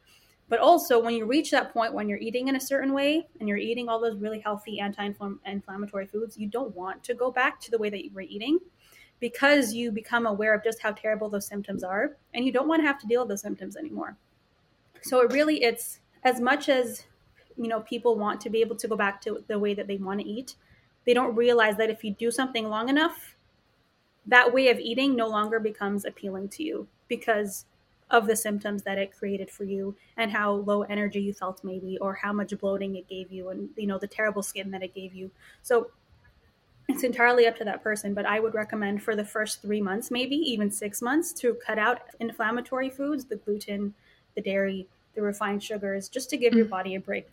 But 0.49 0.61
also, 0.61 1.01
when 1.01 1.15
you 1.15 1.25
reach 1.25 1.51
that 1.51 1.73
point 1.73 1.95
when 1.95 2.09
you're 2.09 2.19
eating 2.19 2.49
in 2.49 2.57
a 2.57 2.61
certain 2.61 2.93
way 2.93 3.27
and 3.41 3.49
you're 3.49 3.59
eating 3.59 3.89
all 3.89 3.99
those 3.99 4.17
really 4.19 4.41
healthy 4.41 4.79
anti 4.79 5.11
inflammatory 5.47 6.07
foods, 6.07 6.37
you 6.37 6.49
don't 6.49 6.75
want 6.75 7.03
to 7.05 7.15
go 7.15 7.31
back 7.31 7.61
to 7.63 7.71
the 7.71 7.79
way 7.79 7.91
that 7.91 8.05
you 8.05 8.11
were 8.13 8.21
eating 8.21 8.59
because 9.21 9.73
you 9.73 9.91
become 9.91 10.27
aware 10.27 10.55
of 10.55 10.63
just 10.63 10.83
how 10.83 10.93
terrible 10.93 11.31
those 11.31 11.47
symptoms 11.47 11.83
are 11.83 12.17
and 12.35 12.45
you 12.45 12.53
don't 12.53 12.69
want 12.69 12.83
to 12.83 12.87
have 12.87 12.99
to 13.01 13.07
deal 13.07 13.23
with 13.23 13.31
those 13.31 13.41
symptoms 13.41 13.77
anymore. 13.77 14.17
So, 15.03 15.21
it 15.23 15.33
really, 15.33 15.63
it's 15.63 16.01
as 16.25 16.41
much 16.41 16.69
as 16.69 17.05
you 17.57 17.69
know 17.69 17.81
people 17.81 18.17
want 18.17 18.41
to 18.41 18.51
be 18.51 18.61
able 18.61 18.77
to 18.77 18.89
go 18.89 18.97
back 18.97 19.21
to 19.21 19.45
the 19.49 19.59
way 19.59 19.75
that 19.75 19.87
they 19.87 19.97
want 19.97 20.21
to 20.21 20.27
eat 20.27 20.57
they 21.05 21.15
don't 21.15 21.37
realize 21.37 21.77
that 21.77 21.91
if 21.91 22.03
you 22.03 22.13
do 22.13 22.31
something 22.31 22.69
long 22.69 22.89
enough 22.89 23.37
that 24.27 24.53
way 24.53 24.69
of 24.69 24.79
eating 24.79 25.15
no 25.15 25.29
longer 25.29 25.61
becomes 25.61 26.05
appealing 26.05 26.49
to 26.49 26.63
you 26.63 26.89
because 27.09 27.67
of 28.11 28.27
the 28.27 28.37
symptoms 28.37 28.83
that 28.83 28.99
it 28.99 29.17
created 29.17 29.51
for 29.51 29.65
you 29.65 29.95
and 30.17 30.31
how 30.31 30.53
low 30.53 30.83
energy 30.83 31.21
you 31.21 31.33
felt 31.33 31.63
maybe 31.65 31.99
or 31.99 32.15
how 32.15 32.33
much 32.33 32.57
bloating 32.59 32.97
it 32.97 33.09
gave 33.09 33.33
you 33.33 33.49
and 33.49 33.69
you 33.77 33.87
know 33.87 33.99
the 33.99 34.07
terrible 34.07 34.43
skin 34.43 34.71
that 34.71 34.83
it 34.83 34.95
gave 34.95 35.15
you. 35.15 35.31
So 35.63 35.91
it's 36.89 37.03
entirely 37.03 37.47
up 37.47 37.57
to 37.57 37.65
that 37.65 37.83
person 37.83 38.13
but 38.13 38.27
i 38.27 38.39
would 38.39 38.55
recommend 38.55 39.03
for 39.03 39.17
the 39.17 39.25
first 39.25 39.63
three 39.63 39.81
months 39.81 40.11
maybe 40.11 40.37
even 40.37 40.71
six 40.71 41.01
months 41.01 41.33
to 41.33 41.57
cut 41.67 41.79
out 41.79 42.01
inflammatory 42.21 42.91
foods 42.91 43.25
the 43.25 43.37
gluten 43.37 43.95
the 44.35 44.43
dairy 44.43 44.87
the 45.15 45.23
refined 45.23 45.63
sugars 45.63 46.09
just 46.09 46.31
to 46.31 46.37
give 46.37 46.53
mm. 46.53 46.59
your 46.59 46.67
body 46.67 46.95
a 46.95 47.01
break 47.01 47.29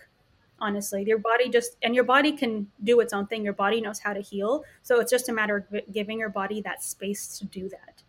honestly. 0.60 1.04
Your 1.04 1.18
body 1.18 1.50
just 1.50 1.76
and 1.82 1.96
your 1.96 2.04
body 2.04 2.32
can 2.32 2.68
do 2.84 3.00
its 3.00 3.14
own 3.14 3.26
thing. 3.26 3.44
Your 3.44 3.54
body 3.54 3.82
knows 3.82 4.00
how 4.00 4.14
to 4.14 4.22
heal. 4.22 4.64
So 4.84 5.00
it's 5.00 5.12
just 5.12 5.28
a 5.28 5.34
matter 5.34 5.58
of 5.58 5.92
giving 5.92 6.20
your 6.20 6.30
body 6.30 6.62
that 6.62 6.84
space 6.84 7.40
to 7.40 7.46
do 7.46 7.68
that. 7.70 8.04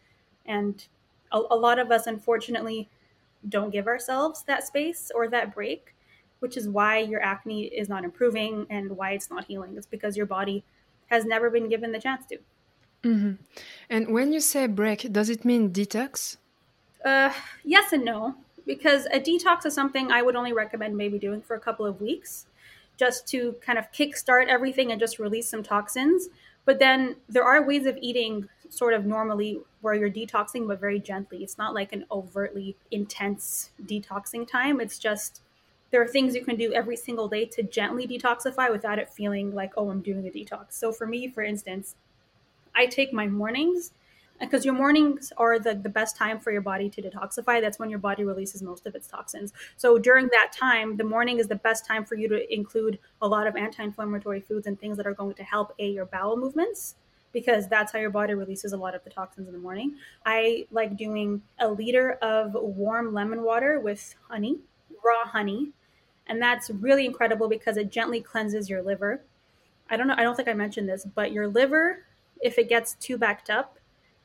And 0.44 0.84
a, 1.32 1.38
a 1.38 1.56
lot 1.56 1.78
of 1.78 1.90
us 1.90 2.06
unfortunately 2.06 2.88
don't 3.48 3.70
give 3.70 3.86
ourselves 3.86 4.44
that 4.44 4.64
space 4.64 5.10
or 5.14 5.28
that 5.28 5.54
break 5.54 5.94
which 6.42 6.56
is 6.56 6.68
why 6.68 6.98
your 6.98 7.22
acne 7.22 7.66
is 7.66 7.88
not 7.88 8.02
improving 8.02 8.66
and 8.68 8.90
why 8.96 9.12
it's 9.12 9.30
not 9.30 9.44
healing. 9.44 9.74
It's 9.76 9.86
because 9.86 10.16
your 10.16 10.26
body 10.26 10.64
has 11.06 11.24
never 11.24 11.50
been 11.50 11.68
given 11.68 11.92
the 11.92 12.00
chance 12.00 12.26
to. 12.26 12.38
Mm-hmm. 13.04 13.32
and 13.90 14.12
when 14.12 14.32
you 14.32 14.38
say 14.38 14.68
break 14.68 15.12
does 15.12 15.28
it 15.28 15.44
mean 15.44 15.70
detox? 15.70 16.36
Uh, 17.04 17.32
yes 17.64 17.92
and 17.92 18.04
no 18.04 18.36
because 18.66 19.06
a 19.06 19.20
detox 19.20 19.66
is 19.66 19.74
something 19.74 20.10
I 20.10 20.22
would 20.22 20.36
only 20.36 20.52
recommend 20.52 20.96
maybe 20.96 21.18
doing 21.18 21.42
for 21.42 21.54
a 21.54 21.60
couple 21.60 21.86
of 21.86 22.00
weeks 22.00 22.46
just 22.96 23.26
to 23.28 23.56
kind 23.60 23.78
of 23.78 23.90
kickstart 23.92 24.46
everything 24.48 24.92
and 24.92 25.00
just 25.00 25.18
release 25.18 25.48
some 25.48 25.62
toxins. 25.62 26.28
But 26.64 26.78
then 26.78 27.16
there 27.28 27.44
are 27.44 27.66
ways 27.66 27.86
of 27.86 27.98
eating 28.00 28.48
sort 28.68 28.94
of 28.94 29.04
normally 29.04 29.60
where 29.80 29.94
you're 29.94 30.10
detoxing, 30.10 30.66
but 30.68 30.80
very 30.80 31.00
gently. 31.00 31.42
It's 31.42 31.58
not 31.58 31.74
like 31.74 31.92
an 31.92 32.06
overtly 32.10 32.76
intense 32.90 33.70
detoxing 33.84 34.46
time. 34.46 34.80
It's 34.80 34.98
just 34.98 35.42
there 35.90 36.00
are 36.00 36.08
things 36.08 36.34
you 36.34 36.44
can 36.44 36.56
do 36.56 36.72
every 36.72 36.96
single 36.96 37.28
day 37.28 37.44
to 37.46 37.62
gently 37.62 38.06
detoxify 38.06 38.70
without 38.70 38.98
it 38.98 39.10
feeling 39.10 39.54
like, 39.54 39.72
oh, 39.76 39.90
I'm 39.90 40.00
doing 40.00 40.26
a 40.26 40.30
detox. 40.30 40.72
So 40.72 40.92
for 40.92 41.06
me, 41.06 41.28
for 41.28 41.42
instance, 41.42 41.96
I 42.74 42.86
take 42.86 43.12
my 43.12 43.26
mornings 43.26 43.92
because 44.42 44.64
your 44.64 44.74
mornings 44.74 45.32
are 45.36 45.58
the, 45.58 45.74
the 45.74 45.88
best 45.88 46.16
time 46.16 46.38
for 46.40 46.50
your 46.50 46.60
body 46.60 46.90
to 46.90 47.00
detoxify 47.00 47.60
that's 47.60 47.78
when 47.78 47.88
your 47.88 47.98
body 47.98 48.24
releases 48.24 48.62
most 48.62 48.86
of 48.86 48.94
its 48.94 49.06
toxins. 49.06 49.52
So 49.76 49.98
during 49.98 50.28
that 50.28 50.52
time 50.52 50.96
the 50.96 51.04
morning 51.04 51.38
is 51.38 51.48
the 51.48 51.56
best 51.56 51.86
time 51.86 52.04
for 52.04 52.16
you 52.16 52.28
to 52.28 52.52
include 52.52 52.98
a 53.20 53.28
lot 53.28 53.46
of 53.46 53.56
anti-inflammatory 53.56 54.40
foods 54.40 54.66
and 54.66 54.78
things 54.78 54.96
that 54.96 55.06
are 55.06 55.14
going 55.14 55.34
to 55.34 55.44
help 55.44 55.72
a 55.78 55.88
your 55.88 56.06
bowel 56.06 56.36
movements 56.36 56.96
because 57.32 57.66
that's 57.68 57.92
how 57.92 57.98
your 57.98 58.10
body 58.10 58.34
releases 58.34 58.72
a 58.72 58.76
lot 58.76 58.94
of 58.94 59.02
the 59.04 59.10
toxins 59.10 59.46
in 59.46 59.54
the 59.54 59.58
morning. 59.58 59.96
I 60.26 60.66
like 60.70 60.96
doing 60.96 61.40
a 61.58 61.68
liter 61.68 62.12
of 62.20 62.52
warm 62.54 63.14
lemon 63.14 63.42
water 63.42 63.80
with 63.80 64.14
honey 64.28 64.58
raw 65.04 65.24
honey 65.24 65.72
and 66.26 66.40
that's 66.40 66.70
really 66.70 67.06
incredible 67.06 67.48
because 67.48 67.76
it 67.76 67.90
gently 67.90 68.20
cleanses 68.20 68.70
your 68.70 68.82
liver. 68.82 69.22
I 69.90 69.96
don't 69.96 70.06
know 70.06 70.14
i 70.16 70.22
don't 70.22 70.34
think 70.36 70.48
i 70.48 70.54
mentioned 70.54 70.88
this 70.88 71.04
but 71.04 71.32
your 71.32 71.48
liver 71.48 72.04
if 72.40 72.56
it 72.56 72.68
gets 72.68 72.94
too 72.94 73.18
backed 73.18 73.50
up 73.50 73.78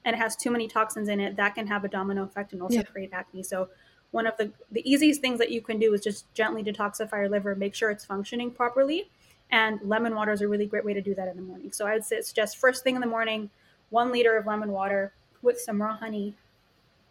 and 0.07 0.15
it 0.15 0.19
has 0.19 0.37
too 0.37 0.49
many 0.49 0.69
toxins 0.69 1.09
in 1.09 1.19
it, 1.19 1.35
that 1.35 1.53
can 1.53 1.67
have 1.67 1.83
a 1.83 1.89
domino 1.89 2.23
effect 2.23 2.53
and 2.53 2.61
also 2.61 2.77
yeah. 2.77 2.83
create 2.83 3.09
acne. 3.11 3.43
So 3.43 3.67
one 4.11 4.25
of 4.25 4.37
the 4.37 4.53
the 4.71 4.89
easiest 4.89 5.19
things 5.19 5.37
that 5.37 5.51
you 5.51 5.61
can 5.61 5.77
do 5.79 5.93
is 5.93 5.99
just 5.99 6.33
gently 6.33 6.63
detoxify 6.63 7.17
your 7.17 7.29
liver, 7.29 7.55
make 7.55 7.75
sure 7.75 7.91
it's 7.91 8.05
functioning 8.05 8.49
properly. 8.49 9.11
And 9.51 9.81
lemon 9.83 10.15
water 10.15 10.31
is 10.31 10.41
a 10.41 10.47
really 10.47 10.65
great 10.65 10.85
way 10.85 10.93
to 10.93 11.01
do 11.01 11.13
that 11.15 11.27
in 11.27 11.35
the 11.35 11.41
morning. 11.41 11.73
So 11.73 11.85
I 11.85 11.93
would 11.93 12.05
suggest 12.05 12.57
first 12.57 12.85
thing 12.85 12.95
in 12.95 13.01
the 13.01 13.07
morning, 13.07 13.49
one 13.89 14.13
liter 14.13 14.37
of 14.37 14.45
lemon 14.45 14.71
water 14.71 15.11
with 15.41 15.59
some 15.59 15.81
raw 15.81 15.97
honey 15.97 16.33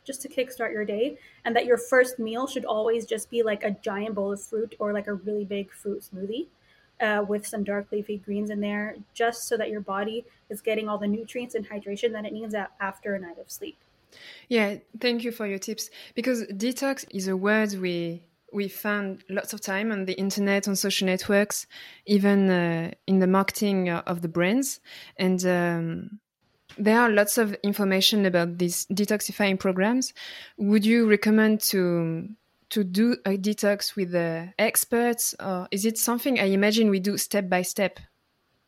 just 0.05 0.23
to 0.23 0.29
kickstart 0.29 0.73
your 0.73 0.87
day. 0.87 1.19
And 1.45 1.55
that 1.55 1.67
your 1.67 1.76
first 1.76 2.19
meal 2.19 2.47
should 2.47 2.65
always 2.65 3.05
just 3.05 3.31
be 3.31 3.43
like 3.43 3.62
a 3.62 3.73
giant 3.73 4.15
bowl 4.15 4.33
of 4.33 4.43
fruit 4.43 4.75
or 4.79 4.95
like 4.95 5.07
a 5.07 5.15
really 5.15 5.45
big 5.45 5.71
fruit 5.71 6.03
smoothie 6.03 6.47
uh, 7.00 7.25
with 7.29 7.47
some 7.47 7.65
dark 7.65 7.87
leafy 7.93 8.19
greens 8.19 8.50
in 8.50 8.61
there, 8.61 8.97
just 9.15 9.49
so 9.49 9.57
that 9.57 9.71
your 9.71 9.81
body 9.81 10.25
is 10.49 10.61
getting 10.61 10.88
all 10.88 10.99
the 10.99 11.07
nutrients 11.07 11.55
and 11.55 11.69
hydration 11.69 12.12
that 12.12 12.25
it 12.25 12.33
needs 12.33 12.55
after 12.81 13.15
a 13.15 13.19
night 13.19 13.38
of 13.38 13.50
sleep. 13.50 13.76
Yeah, 14.49 14.76
thank 15.00 15.25
you 15.25 15.33
for 15.33 15.47
your 15.47 15.59
tips. 15.59 15.91
Because 16.15 16.45
detox 16.45 17.05
is 17.11 17.29
a 17.29 17.37
word 17.37 17.75
we 17.75 18.23
we 18.53 18.69
found 18.69 19.23
lots 19.29 19.53
of 19.53 19.61
time 19.61 19.91
on 19.93 20.07
the 20.07 20.15
internet, 20.15 20.67
on 20.69 20.76
social 20.76 21.07
networks, 21.07 21.67
even 22.07 22.49
uh, 22.49 22.91
in 23.07 23.19
the 23.19 23.26
marketing 23.26 23.91
of 23.91 24.23
the 24.23 24.29
brands, 24.29 24.81
and 25.19 25.45
um, 25.45 26.21
there 26.79 27.00
are 27.00 27.11
lots 27.11 27.38
of 27.38 27.55
information 27.62 28.25
about 28.25 28.59
these 28.59 28.87
detoxifying 28.87 29.59
programs. 29.59 30.12
Would 30.59 30.87
you 30.87 31.09
recommend 31.09 31.61
to 31.73 32.29
to 32.71 32.83
do 32.83 33.17
a 33.25 33.37
detox 33.37 33.95
with 33.95 34.11
the 34.13 34.53
experts 34.59 35.35
or 35.41 35.69
is 35.71 35.85
it 35.85 35.97
something 35.97 36.41
i 36.41 36.45
imagine 36.45 36.91
we 36.91 37.01
do 37.01 37.17
step 37.17 37.49
by 37.49 37.63
step 37.63 38.01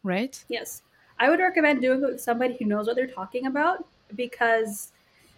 right? 0.03 0.45
Yes. 0.49 0.83
I 1.19 1.31
would 1.31 1.41
recommend 1.41 1.81
doing 1.81 2.03
it 2.03 2.07
with 2.07 2.21
somebody 2.21 2.57
who 2.59 2.65
knows 2.65 2.87
what 2.87 2.97
they're 2.97 3.07
talking 3.07 3.47
about 3.47 3.85
because 4.15 4.93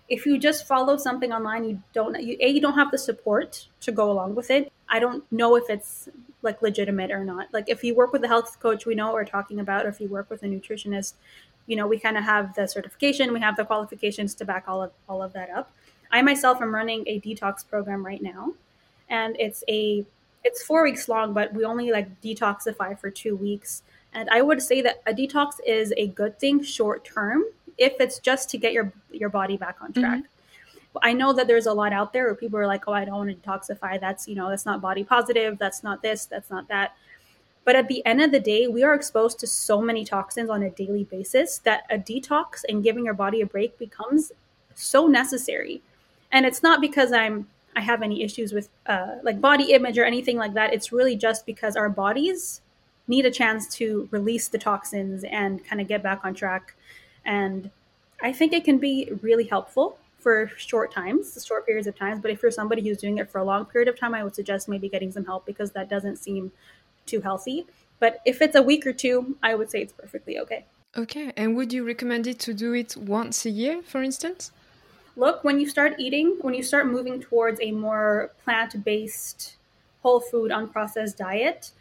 if 0.09 0.27
you 0.27 0.39
just 0.39 0.67
follow 0.67 0.97
something 0.97 1.33
online 1.33 1.65
you 1.65 1.83
don't 1.93 2.21
you 2.23 2.37
a 2.41 2.49
you 2.49 2.61
don't 2.61 2.75
have 2.75 2.91
the 2.91 2.99
support 2.99 3.69
to 3.81 3.93
go 3.93 4.11
along 4.11 4.35
with 4.35 4.51
it. 4.51 4.73
I 4.89 4.99
don't 4.99 5.25
know 5.33 5.57
if 5.57 5.71
it's 5.71 6.09
like 6.43 6.61
legitimate 6.63 7.11
or 7.11 7.25
not. 7.25 7.49
Like 7.53 7.69
if 7.69 7.83
you 7.85 7.95
work 7.95 8.13
with 8.13 8.25
a 8.25 8.29
health 8.29 8.59
coach 8.61 8.87
we 8.87 8.95
know 8.95 9.07
what 9.07 9.15
we're 9.15 9.25
talking 9.25 9.61
about. 9.61 9.87
Or 9.87 9.89
if 9.89 10.01
you 10.01 10.09
work 10.09 10.29
with 10.29 10.43
a 10.43 10.47
nutritionist 10.47 11.15
you 11.67 11.77
know 11.77 11.87
we 11.87 11.99
kind 11.99 12.17
of 12.19 12.25
have 12.25 12.55
the 12.55 12.67
certification 12.67 13.33
we 13.33 13.41
have 13.41 13.57
the 13.57 13.65
qualifications 13.65 14.35
to 14.35 14.45
back 14.45 14.65
all 14.67 14.83
of 14.83 14.91
all 15.09 15.23
of 15.23 15.33
that 15.33 15.51
up 15.51 15.71
I 16.13 16.23
myself 16.23 16.61
am 16.61 16.75
running 16.75 17.05
a 17.07 17.21
detox 17.21 17.67
program 17.67 18.05
right 18.05 18.23
now, 18.23 18.55
and 19.09 19.37
it's 19.39 19.63
a 19.69 20.05
it's 20.45 20.63
four 20.63 20.83
weeks 20.83 21.09
long, 21.09 21.33
but 21.33 21.53
we 21.53 21.65
only 21.65 21.91
like 21.93 22.21
detoxify 22.23 22.99
for 22.99 23.11
two 23.11 23.37
weeks. 23.37 23.83
And 24.13 24.29
I 24.31 24.43
would 24.43 24.63
say 24.63 24.81
that 24.81 25.03
a 25.07 25.13
detox 25.13 25.55
is 25.67 25.93
a 25.97 26.09
good 26.09 26.39
thing 26.39 26.63
short 26.63 27.05
term 27.05 27.45
if 27.79 27.95
it's 28.01 28.19
just 28.19 28.51
to 28.51 28.59
get 28.59 28.73
your 28.73 28.93
your 29.11 29.29
body 29.29 29.57
back 29.57 29.77
on 29.81 29.93
track. 29.93 30.19
Mm-hmm. 30.19 30.99
I 31.03 31.13
know 31.13 31.33
that 31.33 31.47
there's 31.47 31.67
a 31.67 31.73
lot 31.73 31.93
out 31.93 32.13
there 32.13 32.25
where 32.25 32.35
people 32.35 32.59
are 32.59 32.67
like, 32.67 32.89
"Oh, 32.89 32.93
I 32.93 33.05
don't 33.05 33.15
want 33.15 33.31
to 33.31 33.49
detoxify. 33.49 34.01
That's 34.01 34.27
you 34.27 34.35
know, 34.35 34.49
that's 34.49 34.67
not 34.67 34.81
body 34.81 35.05
positive. 35.05 35.59
That's 35.59 35.83
not 35.83 36.03
this. 36.03 36.27
That's 36.27 36.51
not 36.51 36.67
that." 36.69 36.97
But 37.65 37.77
at 37.77 37.89
the 37.89 38.05
end 38.07 38.21
of 38.23 38.33
the 38.33 38.41
day, 38.41 38.67
we 38.67 38.83
are 38.83 38.95
exposed 38.95 39.39
to 39.41 39.47
so 39.47 39.81
many 39.81 40.05
toxins 40.05 40.51
on 40.51 40.63
a 40.63 40.71
daily 40.71 41.05
basis 41.05 41.59
that 41.59 41.85
a 41.91 41.99
detox 41.99 42.65
and 42.69 42.83
giving 42.83 43.05
your 43.05 43.15
body 43.15 43.43
a 43.43 43.47
break 43.47 43.79
becomes 43.79 44.33
so 44.75 45.07
necessary 45.07 45.83
and 46.33 46.47
it's 46.47 46.63
not 46.63 46.81
because 46.81 47.13
i'm 47.13 47.47
i 47.77 47.81
have 47.81 48.03
any 48.03 48.23
issues 48.23 48.53
with 48.53 48.69
uh, 48.87 49.17
like 49.23 49.41
body 49.41 49.73
image 49.73 49.99
or 49.99 50.05
anything 50.05 50.37
like 50.37 50.55
that. 50.55 50.73
It's 50.73 50.93
really 50.93 51.17
just 51.17 51.47
because 51.47 51.77
our 51.77 51.89
bodies 51.89 52.61
need 53.07 53.27
a 53.27 53.31
chance 53.31 53.69
to 53.77 54.09
release 54.11 54.49
the 54.49 54.59
toxins 54.59 55.25
and 55.25 55.65
kind 55.65 55.81
of 55.81 55.89
get 55.89 56.03
back 56.03 56.21
on 56.25 56.35
track. 56.35 56.75
And 57.25 57.71
i 58.23 58.33
think 58.33 58.53
it 58.53 58.65
can 58.65 58.79
be 58.79 59.09
really 59.23 59.45
helpful 59.45 59.97
for 60.19 60.51
short 60.57 60.93
times 60.93 61.43
short 61.47 61.65
periods 61.67 61.87
of 61.87 61.97
times. 61.97 62.21
But 62.21 62.31
if 62.31 62.43
you're 62.43 62.51
somebody 62.51 62.83
who's 62.83 62.99
doing 62.99 63.17
it 63.19 63.31
for 63.31 63.39
a 63.39 63.45
long 63.45 63.65
period 63.65 63.89
of 63.89 63.99
time 63.99 64.15
i 64.15 64.23
would 64.25 64.35
suggest 64.35 64.69
maybe 64.69 64.89
getting 64.89 65.13
some 65.13 65.25
help 65.25 65.47
because 65.47 65.71
that 65.73 65.89
doesn't 65.89 66.17
seem 66.17 66.53
too 67.07 67.21
healthy. 67.21 67.67
But 67.99 68.21
if 68.25 68.41
it's 68.43 68.57
a 68.57 68.63
week 68.63 68.87
or 68.87 68.93
two 68.93 69.37
i 69.43 69.55
would 69.55 69.71
say 69.71 69.81
it's 69.83 69.93
perfectly 69.93 70.39
okay. 70.39 70.65
Okay. 70.97 71.33
And 71.37 71.55
would 71.57 71.73
you 71.73 71.87
recommend 71.87 72.27
it 72.27 72.41
to 72.41 72.53
do 72.53 72.73
it 72.75 72.97
once 72.97 73.47
a 73.47 73.51
year 73.51 73.81
for 73.83 74.03
instance 74.03 74.53
look 75.17 75.45
when 75.45 75.61
you 75.61 75.69
start 75.69 75.95
eating 75.99 76.37
when 76.41 76.55
you 76.55 76.63
start 76.63 76.87
moving 76.87 77.21
towards 77.21 77.61
a 77.61 77.71
more 77.73 78.31
plant-based 78.45 79.57
whole 80.03 80.21
food 80.21 80.51
unprocessed 80.51 81.17
diet 81.17 81.73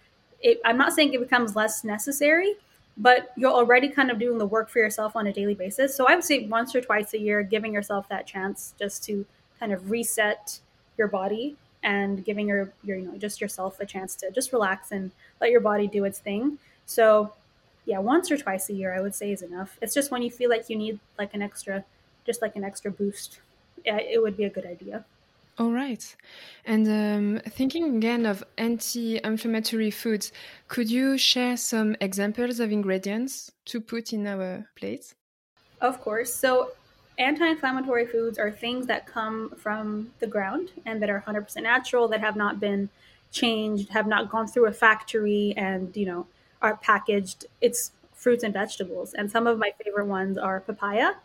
it, 0.41 0.59
i'm 0.65 0.77
not 0.77 0.93
saying 0.93 1.13
it 1.13 1.19
becomes 1.19 1.55
less 1.55 1.83
necessary 1.83 2.55
but 2.99 3.31
you're 3.37 3.51
already 3.51 3.87
kind 3.87 4.11
of 4.11 4.19
doing 4.19 4.37
the 4.37 4.45
work 4.45 4.69
for 4.69 4.79
yourself 4.79 5.15
on 5.15 5.27
a 5.27 5.33
daily 5.33 5.55
basis. 5.55 5.95
So 5.95 6.05
i 6.07 6.13
would 6.13 6.23
say 6.23 6.45
once 6.45 6.75
or 6.75 6.81
twice 6.81 7.13
a 7.13 7.19
year 7.19 7.41
giving 7.41 7.73
yourself 7.73 8.07
that 8.09 8.27
chance 8.27 8.75
just 8.77 9.03
to 9.05 9.25
kind 9.59 9.71
of 9.73 9.89
reset 9.89 10.59
your 10.97 11.07
body 11.07 11.55
and 11.81 12.25
giving 12.25 12.47
your, 12.47 12.73
your 12.83 12.97
you 12.97 13.05
know 13.05 13.17
just 13.17 13.39
yourself 13.39 13.79
a 13.79 13.85
chance 13.85 14.15
to 14.15 14.29
just 14.31 14.51
relax 14.51 14.91
and 14.91 15.11
let 15.39 15.49
your 15.49 15.61
body 15.61 15.87
do 15.87 16.03
its 16.03 16.19
thing. 16.19 16.59
So 16.85 17.33
yeah 17.85 17.99
once 17.99 18.29
or 18.29 18.37
twice 18.37 18.69
a 18.69 18.73
year 18.73 18.93
i 18.93 19.01
would 19.01 19.15
say 19.15 19.31
is 19.31 19.41
enough. 19.41 19.77
It's 19.81 19.93
just 19.93 20.11
when 20.11 20.21
you 20.21 20.29
feel 20.29 20.49
like 20.49 20.69
you 20.69 20.75
need 20.75 20.99
like 21.17 21.33
an 21.33 21.41
extra 21.41 21.85
just 22.25 22.41
like 22.41 22.55
an 22.55 22.63
extra 22.63 22.91
boost, 22.91 23.39
it 23.85 24.21
would 24.21 24.37
be 24.37 24.45
a 24.45 24.49
good 24.49 24.65
idea. 24.65 25.05
All 25.59 25.71
right. 25.71 26.15
And 26.65 26.87
um, 26.87 27.41
thinking 27.49 27.97
again 27.97 28.25
of 28.25 28.45
anti 28.57 29.19
inflammatory 29.21 29.91
foods, 29.91 30.31
could 30.69 30.89
you 30.89 31.17
share 31.17 31.57
some 31.57 31.97
examples 31.99 32.61
of 32.61 32.71
ingredients 32.71 33.51
to 33.65 33.81
put 33.81 34.13
in 34.13 34.25
our 34.25 34.69
plates? 34.77 35.15
Of 35.81 35.99
course. 35.99 36.33
So, 36.33 36.71
anti 37.17 37.45
inflammatory 37.45 38.05
foods 38.05 38.39
are 38.39 38.49
things 38.49 38.87
that 38.87 39.05
come 39.05 39.49
from 39.57 40.11
the 40.19 40.27
ground 40.27 40.71
and 40.85 41.01
that 41.01 41.09
are 41.09 41.23
100% 41.27 41.61
natural, 41.61 42.07
that 42.07 42.21
have 42.21 42.37
not 42.37 42.61
been 42.61 42.87
changed, 43.31 43.89
have 43.89 44.07
not 44.07 44.29
gone 44.29 44.47
through 44.47 44.67
a 44.67 44.71
factory, 44.71 45.53
and, 45.57 45.95
you 45.95 46.05
know, 46.05 46.25
are 46.61 46.77
packaged. 46.77 47.47
It's 47.59 47.91
fruits 48.13 48.43
and 48.43 48.53
vegetables. 48.53 49.13
And 49.13 49.29
some 49.29 49.45
of 49.45 49.57
my 49.57 49.73
favorite 49.83 50.07
ones 50.07 50.37
are 50.37 50.61
papaya, 50.61 51.15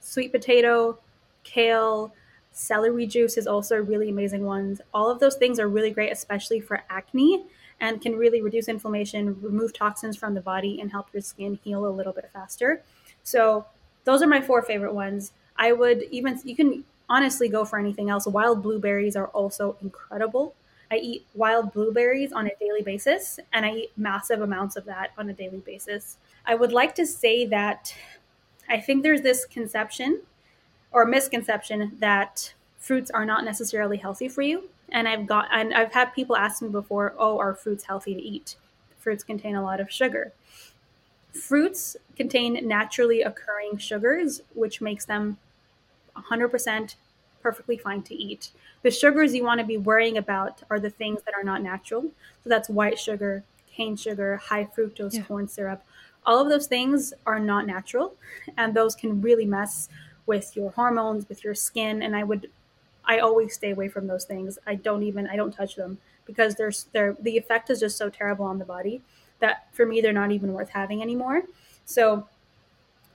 sweet 0.00 0.32
potato, 0.32 0.98
kale, 1.44 2.12
Celery 2.56 3.06
juice 3.06 3.36
is 3.36 3.46
also 3.46 3.76
really 3.76 4.08
amazing 4.08 4.42
one. 4.42 4.78
All 4.94 5.10
of 5.10 5.20
those 5.20 5.36
things 5.36 5.60
are 5.60 5.68
really 5.68 5.90
great, 5.90 6.10
especially 6.10 6.58
for 6.58 6.82
acne, 6.88 7.44
and 7.80 8.00
can 8.00 8.16
really 8.16 8.40
reduce 8.40 8.66
inflammation, 8.66 9.38
remove 9.42 9.74
toxins 9.74 10.16
from 10.16 10.32
the 10.32 10.40
body, 10.40 10.80
and 10.80 10.90
help 10.90 11.08
your 11.12 11.20
skin 11.20 11.58
heal 11.62 11.86
a 11.86 11.92
little 11.92 12.14
bit 12.14 12.30
faster. 12.32 12.82
So 13.24 13.66
those 14.04 14.22
are 14.22 14.26
my 14.26 14.40
four 14.40 14.62
favorite 14.62 14.94
ones. 14.94 15.32
I 15.58 15.72
would 15.72 16.04
even 16.10 16.40
you 16.44 16.56
can 16.56 16.84
honestly 17.10 17.50
go 17.50 17.66
for 17.66 17.78
anything 17.78 18.08
else. 18.08 18.26
Wild 18.26 18.62
blueberries 18.62 19.16
are 19.16 19.28
also 19.28 19.76
incredible. 19.82 20.54
I 20.90 20.96
eat 20.96 21.26
wild 21.34 21.74
blueberries 21.74 22.32
on 22.32 22.46
a 22.46 22.54
daily 22.58 22.80
basis, 22.80 23.38
and 23.52 23.66
I 23.66 23.70
eat 23.72 23.92
massive 23.98 24.40
amounts 24.40 24.76
of 24.76 24.86
that 24.86 25.10
on 25.18 25.28
a 25.28 25.34
daily 25.34 25.58
basis. 25.58 26.16
I 26.46 26.54
would 26.54 26.72
like 26.72 26.94
to 26.94 27.04
say 27.04 27.44
that 27.46 27.94
I 28.68 28.80
think 28.80 29.02
there's 29.02 29.22
this 29.22 29.44
conception 29.44 30.22
or 30.92 31.04
misconception 31.04 31.96
that 32.00 32.54
fruits 32.78 33.10
are 33.10 33.24
not 33.24 33.44
necessarily 33.44 33.96
healthy 33.96 34.28
for 34.28 34.42
you. 34.42 34.68
And 34.88 35.08
I've 35.08 35.26
got 35.26 35.48
and 35.50 35.74
I've 35.74 35.92
had 35.92 36.14
people 36.14 36.36
ask 36.36 36.62
me 36.62 36.68
before, 36.68 37.14
"Oh, 37.18 37.38
are 37.38 37.54
fruits 37.54 37.84
healthy 37.84 38.14
to 38.14 38.22
eat?" 38.22 38.56
Fruits 38.98 39.24
contain 39.24 39.56
a 39.56 39.62
lot 39.62 39.80
of 39.80 39.90
sugar. 39.90 40.32
Fruits 41.32 41.96
contain 42.16 42.66
naturally 42.66 43.22
occurring 43.22 43.78
sugars, 43.78 44.40
which 44.54 44.80
makes 44.80 45.04
them 45.04 45.38
100% 46.16 46.96
perfectly 47.42 47.76
fine 47.76 48.02
to 48.02 48.14
eat. 48.14 48.50
The 48.82 48.90
sugars 48.90 49.34
you 49.34 49.44
want 49.44 49.60
to 49.60 49.66
be 49.66 49.76
worrying 49.76 50.16
about 50.16 50.62
are 50.70 50.80
the 50.80 50.90
things 50.90 51.22
that 51.22 51.34
are 51.34 51.44
not 51.44 51.62
natural. 51.62 52.02
So 52.42 52.48
that's 52.48 52.68
white 52.68 52.98
sugar, 52.98 53.44
cane 53.70 53.96
sugar, 53.96 54.36
high 54.36 54.64
fructose 54.64 55.14
yeah. 55.14 55.22
corn 55.22 55.46
syrup. 55.46 55.84
All 56.26 56.40
of 56.40 56.48
those 56.48 56.66
things 56.66 57.14
are 57.24 57.38
not 57.38 57.66
natural, 57.66 58.14
and 58.56 58.74
those 58.74 58.94
can 58.94 59.22
really 59.22 59.46
mess 59.46 59.88
with 60.26 60.56
your 60.56 60.70
hormones, 60.72 61.28
with 61.28 61.44
your 61.44 61.54
skin, 61.54 62.02
and 62.02 62.16
I 62.16 62.24
would 62.24 62.50
I 63.04 63.20
always 63.20 63.54
stay 63.54 63.70
away 63.70 63.88
from 63.88 64.06
those 64.08 64.24
things. 64.24 64.58
I 64.66 64.74
don't 64.74 65.02
even 65.04 65.26
I 65.28 65.36
don't 65.36 65.52
touch 65.52 65.76
them 65.76 65.98
because 66.26 66.56
there's 66.56 66.84
they're 66.92 67.16
the 67.20 67.36
effect 67.38 67.70
is 67.70 67.80
just 67.80 67.96
so 67.96 68.10
terrible 68.10 68.44
on 68.44 68.58
the 68.58 68.64
body 68.64 69.02
that 69.40 69.68
for 69.72 69.86
me 69.86 70.00
they're 70.00 70.12
not 70.12 70.32
even 70.32 70.52
worth 70.52 70.70
having 70.70 71.02
anymore. 71.02 71.42
So 71.84 72.28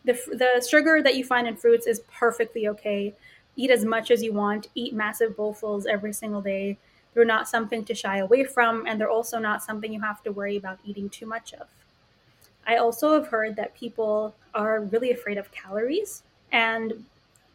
the 0.05 0.13
the 0.31 0.65
sugar 0.67 1.01
that 1.03 1.15
you 1.15 1.23
find 1.25 1.47
in 1.47 1.55
fruits 1.55 1.87
is 1.87 2.01
perfectly 2.11 2.67
okay. 2.69 3.13
Eat 3.55 3.71
as 3.71 3.85
much 3.85 4.11
as 4.11 4.23
you 4.23 4.33
want. 4.33 4.67
Eat 4.75 4.93
massive 4.93 5.35
bowlfuls 5.35 5.85
every 5.85 6.13
single 6.13 6.41
day. 6.41 6.77
They're 7.13 7.25
not 7.25 7.49
something 7.49 7.83
to 7.85 7.93
shy 7.93 8.17
away 8.19 8.45
from, 8.45 8.87
and 8.87 8.99
they're 8.99 9.09
also 9.09 9.37
not 9.39 9.61
something 9.63 9.91
you 9.91 10.01
have 10.01 10.23
to 10.23 10.31
worry 10.31 10.55
about 10.55 10.79
eating 10.85 11.09
too 11.09 11.25
much 11.25 11.53
of. 11.53 11.67
I 12.67 12.77
also 12.77 13.13
have 13.13 13.27
heard 13.27 13.55
that 13.55 13.75
people 13.75 14.35
are 14.53 14.81
really 14.81 15.11
afraid 15.11 15.37
of 15.37 15.51
calories 15.51 16.23
and 16.51 17.05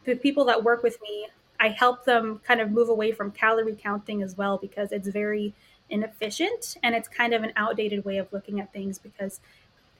the 0.07 0.15
people 0.15 0.45
that 0.45 0.63
work 0.63 0.83
with 0.83 0.99
me, 1.01 1.27
I 1.59 1.69
help 1.69 2.05
them 2.05 2.39
kind 2.43 2.61
of 2.61 2.71
move 2.71 2.89
away 2.89 3.11
from 3.11 3.31
calorie 3.31 3.77
counting 3.79 4.23
as 4.23 4.37
well 4.37 4.57
because 4.57 4.91
it's 4.91 5.07
very 5.07 5.53
inefficient 5.89 6.77
and 6.83 6.95
it's 6.95 7.07
kind 7.07 7.33
of 7.33 7.43
an 7.43 7.51
outdated 7.55 8.05
way 8.05 8.17
of 8.17 8.31
looking 8.31 8.59
at 8.59 8.71
things 8.73 8.97
because 8.97 9.39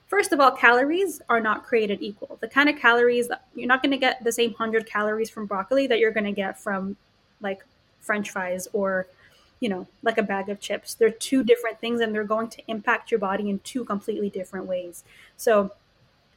first 0.08 0.32
of 0.32 0.40
all 0.40 0.52
calories 0.52 1.22
are 1.30 1.42
not 1.42 1.66
created 1.66 2.00
equal. 2.02 2.38
The 2.42 2.48
kind 2.48 2.70
of 2.70 2.78
calories 2.78 3.30
you're 3.56 3.68
not 3.68 3.82
going 3.82 3.92
to 3.92 3.98
get 3.98 4.24
the 4.24 4.32
same 4.32 4.52
100 4.52 4.86
calories 4.86 5.30
from 5.30 5.46
broccoli 5.46 5.88
that 5.88 6.00
you're 6.00 6.12
going 6.12 6.26
to 6.26 6.32
get 6.32 6.60
from 6.60 6.96
like 7.42 7.64
french 8.00 8.30
fries 8.30 8.68
or 8.74 9.08
you 9.60 9.70
know 9.70 9.88
like 10.04 10.18
a 10.18 10.24
bag 10.24 10.50
of 10.50 10.60
chips 10.60 10.94
they're 10.94 11.10
two 11.10 11.44
different 11.44 11.80
things 11.80 12.02
and 12.02 12.14
they're 12.14 12.24
going 12.24 12.48
to 12.48 12.62
impact 12.68 13.12
your 13.12 13.20
body 13.20 13.50
in 13.50 13.60
two 13.60 13.84
completely 13.84 14.30
different 14.30 14.66
ways 14.66 15.04
so 15.36 15.72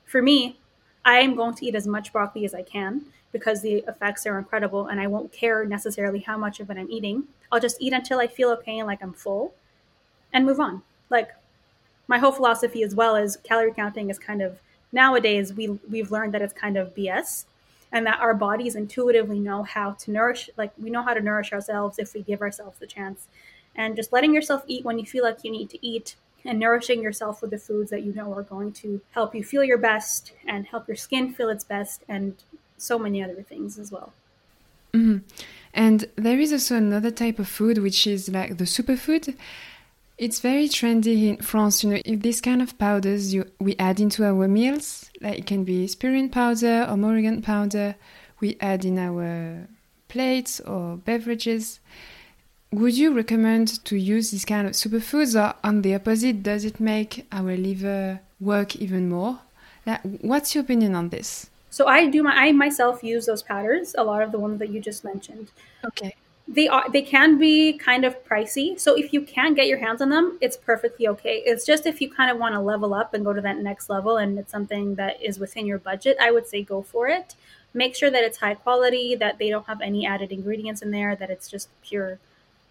for 0.06 0.22
me 0.22 0.56
I 1.04 1.20
am 1.20 1.34
going 1.34 1.54
to 1.54 1.66
eat 1.66 1.74
as 1.74 1.86
much 1.86 2.12
broccoli 2.12 2.44
as 2.44 2.54
I 2.54 2.62
can 2.62 3.02
because 3.32 3.62
the 3.62 3.84
effects 3.88 4.26
are 4.26 4.38
incredible 4.38 4.88
and 4.88 5.00
I 5.00 5.06
won't 5.06 5.32
care 5.32 5.64
necessarily 5.64 6.20
how 6.20 6.36
much 6.36 6.60
of 6.60 6.70
it 6.70 6.76
I'm 6.76 6.90
eating. 6.90 7.24
I'll 7.50 7.60
just 7.60 7.80
eat 7.80 7.92
until 7.92 8.20
I 8.20 8.26
feel 8.26 8.50
okay 8.50 8.78
and 8.78 8.86
like 8.86 9.02
I'm 9.02 9.12
full 9.12 9.54
and 10.32 10.44
move 10.44 10.60
on. 10.60 10.82
Like 11.08 11.30
my 12.06 12.18
whole 12.18 12.32
philosophy 12.32 12.82
as 12.82 12.94
well 12.94 13.16
is 13.16 13.38
calorie 13.44 13.72
counting 13.72 14.10
is 14.10 14.18
kind 14.18 14.42
of 14.42 14.58
nowadays 14.92 15.54
we 15.54 15.68
we've 15.88 16.10
learned 16.10 16.34
that 16.34 16.42
it's 16.42 16.52
kind 16.52 16.76
of 16.76 16.94
BS 16.94 17.44
and 17.92 18.06
that 18.06 18.20
our 18.20 18.34
bodies 18.34 18.76
intuitively 18.76 19.40
know 19.40 19.62
how 19.62 19.92
to 19.92 20.10
nourish 20.10 20.48
like 20.56 20.72
we 20.78 20.90
know 20.90 21.02
how 21.02 21.14
to 21.14 21.20
nourish 21.20 21.52
ourselves 21.52 21.98
if 21.98 22.14
we 22.14 22.22
give 22.22 22.40
ourselves 22.40 22.78
the 22.78 22.86
chance. 22.86 23.26
And 23.74 23.96
just 23.96 24.12
letting 24.12 24.34
yourself 24.34 24.64
eat 24.66 24.84
when 24.84 24.98
you 24.98 25.06
feel 25.06 25.24
like 25.24 25.44
you 25.44 25.50
need 25.50 25.70
to 25.70 25.86
eat 25.86 26.16
and 26.44 26.58
nourishing 26.58 27.02
yourself 27.02 27.42
with 27.42 27.50
the 27.50 27.58
foods 27.58 27.90
that 27.90 28.02
you 28.02 28.12
know 28.14 28.32
are 28.34 28.42
going 28.42 28.72
to 28.72 29.00
help 29.12 29.34
you 29.34 29.44
feel 29.44 29.62
your 29.62 29.78
best 29.78 30.32
and 30.46 30.66
help 30.66 30.88
your 30.88 30.96
skin 30.96 31.32
feel 31.32 31.48
its 31.48 31.64
best 31.64 32.02
and 32.08 32.42
so 32.76 32.98
many 32.98 33.22
other 33.22 33.42
things 33.42 33.78
as 33.78 33.92
well. 33.92 34.12
Mm-hmm. 34.92 35.18
And 35.72 36.06
there 36.16 36.38
is 36.38 36.52
also 36.52 36.76
another 36.76 37.10
type 37.10 37.38
of 37.38 37.48
food 37.48 37.78
which 37.78 38.06
is 38.06 38.28
like 38.28 38.56
the 38.56 38.64
superfood. 38.64 39.36
It's 40.20 40.40
very 40.40 40.68
trendy 40.68 41.28
in 41.30 41.38
France. 41.38 41.82
You 41.82 41.90
know, 41.92 42.02
if 42.04 42.20
this 42.20 42.42
kind 42.42 42.60
of 42.60 42.76
powders 42.78 43.32
you 43.32 43.46
we 43.58 43.74
add 43.78 43.98
into 44.00 44.22
our 44.22 44.46
meals, 44.46 45.10
like 45.22 45.38
it 45.38 45.46
can 45.46 45.64
be 45.64 45.86
spiruline 45.86 46.30
powder 46.30 46.86
or 46.86 46.96
moringa 46.96 47.42
powder, 47.42 47.94
we 48.38 48.58
add 48.60 48.84
in 48.84 48.98
our 48.98 49.66
plates 50.08 50.60
or 50.60 50.98
beverages. 50.98 51.80
Would 52.70 52.98
you 52.98 53.14
recommend 53.14 53.82
to 53.86 53.96
use 53.96 54.30
this 54.30 54.44
kind 54.44 54.66
of 54.66 54.74
superfoods, 54.74 55.34
or 55.34 55.54
on 55.64 55.80
the 55.80 55.94
opposite, 55.94 56.42
does 56.42 56.66
it 56.66 56.80
make 56.80 57.26
our 57.32 57.56
liver 57.56 58.20
work 58.38 58.76
even 58.76 59.08
more? 59.08 59.38
Like, 59.86 60.02
What's 60.20 60.54
your 60.54 60.64
opinion 60.64 60.94
on 60.94 61.08
this? 61.08 61.48
So 61.70 61.86
I 61.86 62.10
do 62.10 62.22
my 62.22 62.34
I 62.34 62.52
myself 62.52 63.02
use 63.02 63.24
those 63.24 63.42
powders, 63.42 63.94
a 63.96 64.04
lot 64.04 64.20
of 64.20 64.32
the 64.32 64.38
ones 64.38 64.58
that 64.58 64.68
you 64.68 64.80
just 64.80 65.02
mentioned. 65.02 65.48
Okay. 65.82 66.14
They 66.52 66.66
are 66.66 66.90
they 66.90 67.02
can 67.02 67.38
be 67.38 67.74
kind 67.74 68.04
of 68.04 68.22
pricey. 68.24 68.78
So 68.78 68.96
if 68.96 69.12
you 69.12 69.22
can 69.22 69.54
get 69.54 69.68
your 69.68 69.78
hands 69.78 70.02
on 70.02 70.08
them, 70.10 70.36
it's 70.40 70.56
perfectly 70.56 71.06
okay. 71.08 71.42
It's 71.46 71.64
just 71.64 71.86
if 71.86 72.00
you 72.00 72.10
kind 72.10 72.30
of 72.30 72.38
want 72.38 72.54
to 72.54 72.60
level 72.60 72.92
up 72.92 73.14
and 73.14 73.24
go 73.24 73.32
to 73.32 73.40
that 73.40 73.58
next 73.58 73.88
level 73.88 74.16
and 74.16 74.38
it's 74.38 74.50
something 74.50 74.96
that 74.96 75.22
is 75.22 75.38
within 75.38 75.64
your 75.64 75.78
budget, 75.78 76.16
I 76.20 76.32
would 76.32 76.48
say 76.48 76.62
go 76.62 76.82
for 76.82 77.06
it. 77.06 77.36
Make 77.72 77.94
sure 77.94 78.10
that 78.10 78.24
it's 78.24 78.38
high 78.38 78.54
quality, 78.54 79.14
that 79.14 79.38
they 79.38 79.48
don't 79.48 79.66
have 79.66 79.80
any 79.80 80.04
added 80.04 80.32
ingredients 80.32 80.82
in 80.82 80.90
there, 80.90 81.14
that 81.14 81.30
it's 81.30 81.48
just 81.48 81.68
pure 81.82 82.18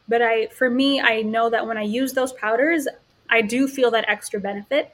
but 0.09 0.23
I, 0.23 0.47
for 0.47 0.69
me, 0.69 0.99
I 0.99 1.21
know 1.21 1.49
that 1.51 1.65
when 1.67 1.77
I 1.77 1.83
use 1.83 2.13
those 2.13 2.33
powders, 2.33 2.87
I 3.29 3.41
do 3.43 3.67
feel 3.67 3.91
that 3.91 4.05
extra 4.09 4.39
benefit, 4.39 4.93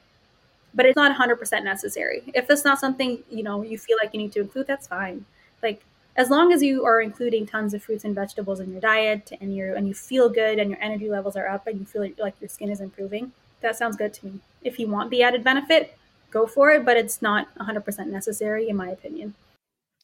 but 0.74 0.84
it's 0.84 0.94
not 0.94 1.16
100% 1.18 1.64
necessary. 1.64 2.22
If 2.34 2.50
it's 2.50 2.66
not 2.66 2.78
something, 2.78 3.24
you 3.30 3.42
know, 3.42 3.62
you 3.62 3.78
feel 3.78 3.96
like 4.00 4.12
you 4.12 4.20
need 4.20 4.32
to 4.32 4.40
include, 4.40 4.66
that's 4.66 4.86
fine. 4.86 5.24
Like, 5.62 5.82
as 6.16 6.30
long 6.30 6.52
as 6.52 6.62
you 6.62 6.84
are 6.84 7.00
including 7.00 7.46
tons 7.46 7.74
of 7.74 7.82
fruits 7.82 8.04
and 8.04 8.14
vegetables 8.14 8.60
in 8.60 8.72
your 8.72 8.80
diet 8.80 9.32
and 9.40 9.54
you 9.54 9.74
and 9.74 9.86
you 9.86 9.94
feel 9.94 10.28
good 10.28 10.58
and 10.58 10.70
your 10.70 10.80
energy 10.80 11.08
levels 11.08 11.36
are 11.36 11.48
up 11.48 11.66
and 11.66 11.78
you 11.78 11.86
feel 11.86 12.02
like 12.18 12.40
your 12.40 12.48
skin 12.48 12.70
is 12.70 12.80
improving, 12.80 13.32
that 13.60 13.76
sounds 13.76 13.96
good 13.96 14.12
to 14.14 14.26
me. 14.26 14.40
If 14.62 14.78
you 14.78 14.88
want 14.88 15.10
the 15.10 15.22
added 15.22 15.44
benefit, 15.44 15.96
go 16.30 16.46
for 16.46 16.70
it, 16.70 16.84
but 16.84 16.96
it's 16.96 17.22
not 17.22 17.54
100% 17.56 18.06
necessary 18.06 18.68
in 18.68 18.76
my 18.76 18.88
opinion. 18.88 19.34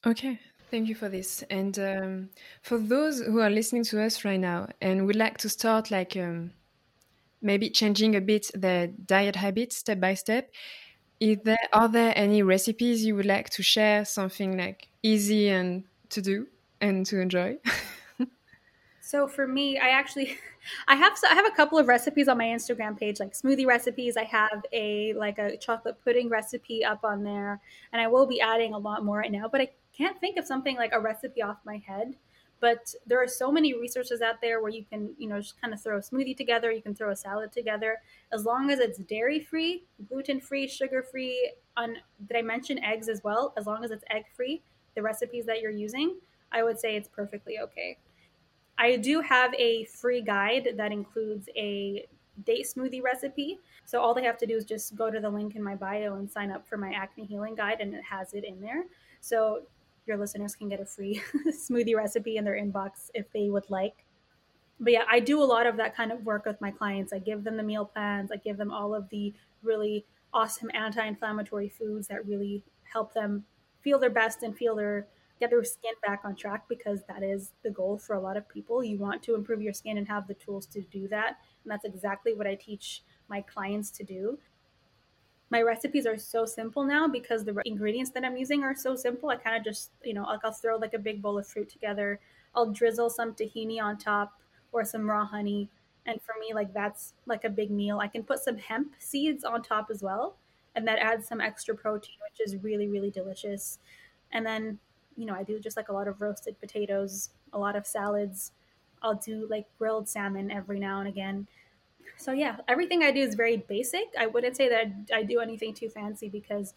Okay, 0.05 0.39
Thank 0.73 0.89
you 0.89 0.95
for 0.95 1.11
this. 1.11 1.45
And 1.51 1.79
um, 1.79 2.31
for 2.63 2.79
those 2.79 3.21
who 3.21 3.41
are 3.41 3.51
listening 3.51 3.85
to 3.85 4.03
us 4.03 4.25
right 4.25 4.41
now 4.41 4.71
and 4.81 5.07
would 5.07 5.17
like 5.17 5.37
to 5.39 5.51
start, 5.51 5.91
like 5.91 6.17
um, 6.17 6.53
maybe 7.43 7.69
changing 7.69 8.17
a 8.17 8.23
bit 8.23 8.51
their 8.55 8.87
diet 8.87 9.37
habits 9.37 9.77
step 9.77 10.01
by 10.01 10.15
step, 10.15 10.51
is 11.21 11.37
there 11.45 11.59
are 11.75 11.89
there 11.89 12.15
any 12.17 12.43
recipes 12.43 13.05
you 13.05 13.15
would 13.17 13.27
like 13.27 13.51
to 13.51 13.63
share? 13.63 14.07
Something 14.07 14.57
like 14.57 14.89
easy 15.03 15.51
and 15.51 15.85
to 16.13 16.23
do 16.23 16.47
and 16.81 17.05
to 17.07 17.21
enjoy. 17.21 17.59
so 19.01 19.27
for 19.27 19.47
me, 19.47 19.79
I 19.79 19.89
actually. 19.89 20.39
I 20.87 20.95
have 20.95 21.19
I 21.29 21.35
have 21.35 21.47
a 21.47 21.51
couple 21.51 21.79
of 21.79 21.89
recipes 21.89 22.29
on 22.29 22.39
my 22.39 22.45
Instagram 22.45 22.97
page, 22.97 23.19
like 23.19 23.33
smoothie 23.33 23.67
recipes. 23.67 24.17
I 24.17 24.25
have 24.25 24.65
a 24.73 25.13
like 25.15 25.39
a 25.39 25.57
chocolate 25.57 25.97
pudding 26.05 26.29
recipe 26.29 26.85
up 26.85 27.05
on 27.05 27.25
there, 27.25 27.61
and 27.93 28.01
I 28.01 28.07
will 28.07 28.27
be 28.27 28.41
adding 28.41 28.73
a 28.73 28.79
lot 28.79 29.05
more 29.05 29.19
right 29.19 29.33
now. 29.33 29.49
But 29.51 29.61
I 29.61 29.71
can't 29.97 30.21
think 30.21 30.39
of 30.39 30.47
something 30.47 30.77
like 30.77 30.93
a 30.93 31.01
recipe 31.01 31.43
off 31.43 31.59
my 31.65 31.83
head 31.85 32.15
but 32.63 32.95
there 33.07 33.21
are 33.21 33.27
so 33.27 33.51
many 33.51 33.75
resources 33.75 34.23
out 34.23 34.41
there 34.41 34.63
where 34.63 34.71
you 34.71 34.85
can 34.89 35.13
you 35.19 35.29
know 35.29 35.39
just 35.39 35.61
kind 35.61 35.75
of 35.75 35.83
throw 35.83 35.99
a 35.99 36.01
smoothie 36.01 36.35
together 36.35 36.73
you 36.73 36.81
can 36.81 36.95
throw 36.95 37.11
a 37.11 37.17
salad 37.17 37.53
together 37.53 37.99
as 38.33 38.47
long 38.47 38.71
as 38.71 38.79
it's 38.79 38.99
dairy 38.99 39.41
free 39.41 39.85
gluten 40.09 40.41
free 40.41 40.67
sugar 40.67 41.03
free 41.03 41.53
on 41.77 41.97
did 42.27 42.39
i 42.39 42.41
mention 42.41 42.83
eggs 42.83 43.09
as 43.09 43.21
well 43.23 43.53
as 43.59 43.67
long 43.67 43.85
as 43.85 43.91
it's 43.91 44.05
egg 44.11 44.25
free 44.35 44.63
the 44.95 45.03
recipes 45.03 45.47
that 45.47 45.61
you're 45.61 45.71
using 45.71 46.17
i 46.53 46.63
would 46.63 46.79
say 46.79 46.97
it's 46.97 47.09
perfectly 47.09 47.59
okay 47.59 47.97
I 48.79 48.97
do 48.97 49.21
have 49.21 49.55
a 49.55 49.85
free 49.85 50.23
guide 50.23 50.75
that 50.77 50.93
includes 50.93 51.49
a 51.57 52.07
date 52.45 52.67
smoothie 52.67 53.03
recipe. 53.03 53.59
So 53.85 54.01
all 54.01 54.15
they 54.15 54.25
have 54.25 54.39
to 54.39 54.47
do 54.47 54.57
is 54.57 54.65
just 54.65 54.97
go 54.97 55.11
to 55.11 55.21
the 55.21 55.29
link 55.29 55.55
in 55.55 55.63
my 55.63 55.75
bio 55.75 56.17
and 56.17 56.31
sign 56.31 56.51
up 56.51 56.67
for 56.67 56.77
my 56.77 56.91
acne 56.91 57.25
healing 57.25 57.55
guide, 57.55 57.79
and 57.81 57.95
it 57.95 58.03
has 58.03 58.35
it 58.35 58.45
in 58.45 58.61
there. 58.61 58.85
So 59.21 59.63
your 60.07 60.17
listeners 60.17 60.57
can 60.57 60.69
get 60.69 60.81
a 60.81 60.85
free 60.85 61.23
smoothie 61.49 61.95
recipe 61.95 62.37
in 62.37 62.45
their 62.45 62.61
inbox 62.61 63.11
if 63.15 63.31
they 63.33 63.51
would 63.51 63.69
like. 63.71 64.05
But 64.81 64.95
yeah, 64.95 65.05
I 65.09 65.21
do 65.21 65.41
a 65.41 65.45
lot 65.45 65.67
of 65.67 65.77
that 65.77 65.95
kind 65.95 66.11
of 66.11 66.25
work 66.25 66.45
with 66.45 66.61
my 66.61 66.73
clients. 66.73 67.13
I 67.13 67.19
give 67.19 67.45
them 67.45 67.57
the 67.57 67.63
meal 67.63 67.85
plans, 67.85 68.33
I 68.33 68.37
give 68.37 68.57
them 68.57 68.73
all 68.73 68.95
of 68.95 69.09
the 69.11 69.33
really 69.63 70.05
awesome 70.35 70.71
anti 70.75 71.07
inflammatory 71.07 71.69
foods 71.69 72.09
that 72.09 72.27
really 72.27 72.65
help 72.93 73.15
them 73.15 73.45
feel 73.83 73.99
their 73.99 74.11
best 74.11 74.43
and 74.43 74.57
feel 74.57 74.75
their 74.77 75.09
get 75.41 75.51
their 75.51 75.65
skin 75.65 75.95
back 76.07 76.21
on 76.25 76.37
track 76.37 76.69
because 76.69 77.03
that 77.09 77.23
is 77.23 77.51
the 77.63 77.71
goal 77.71 77.99
for 77.99 78.15
a 78.15 78.21
lot 78.21 78.37
of 78.37 78.49
people. 78.49 78.85
You 78.85 78.97
want 78.99 79.23
to 79.25 79.35
improve 79.35 79.61
your 79.61 79.73
skin 79.73 79.99
and 79.99 80.07
have 80.07 80.29
the 80.29 80.35
tools 80.35 80.67
to 80.67 80.83
do 80.83 81.09
that. 81.09 81.39
And 81.65 81.71
that's 81.71 81.85
exactly 81.85 82.33
what 82.33 82.47
I 82.47 82.55
teach 82.55 83.03
my 83.29 83.41
clients 83.43 83.91
to 83.93 84.05
do 84.05 84.39
my 85.53 85.61
recipes 85.61 86.07
are 86.07 86.17
so 86.17 86.47
simple 86.47 86.83
now 86.83 87.07
because 87.07 87.45
the 87.45 87.61
ingredients 87.67 88.11
that 88.13 88.25
I'm 88.25 88.39
using 88.39 88.65
are 88.65 88.75
so 88.75 88.97
simple. 88.97 89.29
I 89.29 89.37
kind 89.37 89.55
of 89.55 89.63
just, 89.63 89.91
you 90.03 90.15
know, 90.15 90.23
like 90.23 90.41
I'll 90.43 90.53
throw 90.53 90.77
like 90.77 90.95
a 90.95 90.99
big 90.99 91.21
bowl 91.21 91.39
of 91.39 91.47
fruit 91.47 91.69
together. 91.69 92.21
I'll 92.55 92.73
drizzle 92.73 93.11
some 93.11 93.35
tahini 93.35 93.79
on 93.81 93.99
top 93.99 94.41
or 94.73 94.83
some 94.87 95.09
raw 95.09 95.27
honey. 95.27 95.69
And 96.07 96.23
for 96.23 96.35
me, 96.41 96.55
like 96.55 96.73
that's 96.73 97.13
like 97.27 97.45
a 97.45 97.51
big 97.51 97.71
meal. 97.71 97.99
I 97.99 98.09
can 98.09 98.25
put 98.25 98.39
some 98.39 98.57
hemp 98.57 98.95
seeds 98.99 99.45
on 99.45 99.63
top 99.63 99.89
as 99.91 100.03
well. 100.03 100.39
And 100.75 100.87
that 100.89 100.99
adds 100.99 101.27
some 101.29 101.41
extra 101.41 101.75
protein, 101.77 102.17
which 102.31 102.41
is 102.41 102.57
really, 102.63 102.89
really 102.89 103.11
delicious. 103.11 103.79
And 104.31 104.47
then, 104.47 104.79
you 105.17 105.27
know, 105.27 105.35
I 105.35 105.43
do 105.43 105.61
just 105.61 105.77
like 105.77 105.89
a 105.89 105.93
lot 105.93 106.09
of 106.09 106.21
roasted 106.21 106.59
potatoes, 106.61 107.31
a 107.53 107.59
lot 107.59 107.77
of 107.77 107.87
salads. 107.87 108.53
I'll 109.03 109.17
do 109.17 109.47
like 109.49 109.67
grilled 109.79 110.09
salmon 110.09 110.51
every 110.51 110.79
now 110.79 111.01
and 111.01 111.09
again 111.09 111.49
so 112.17 112.33
yeah, 112.33 112.59
everything 112.69 113.03
I 113.03 113.11
do 113.11 113.21
is 113.21 113.35
very 113.35 113.57
basic. 113.57 114.13
I 114.19 114.27
wouldn't 114.27 114.57
say 114.57 114.69
that 114.69 114.87
I 115.13 115.23
do 115.23 115.41
anything 115.41 115.75
too 115.75 115.89
fancy 115.89 116.29
because 116.29 116.75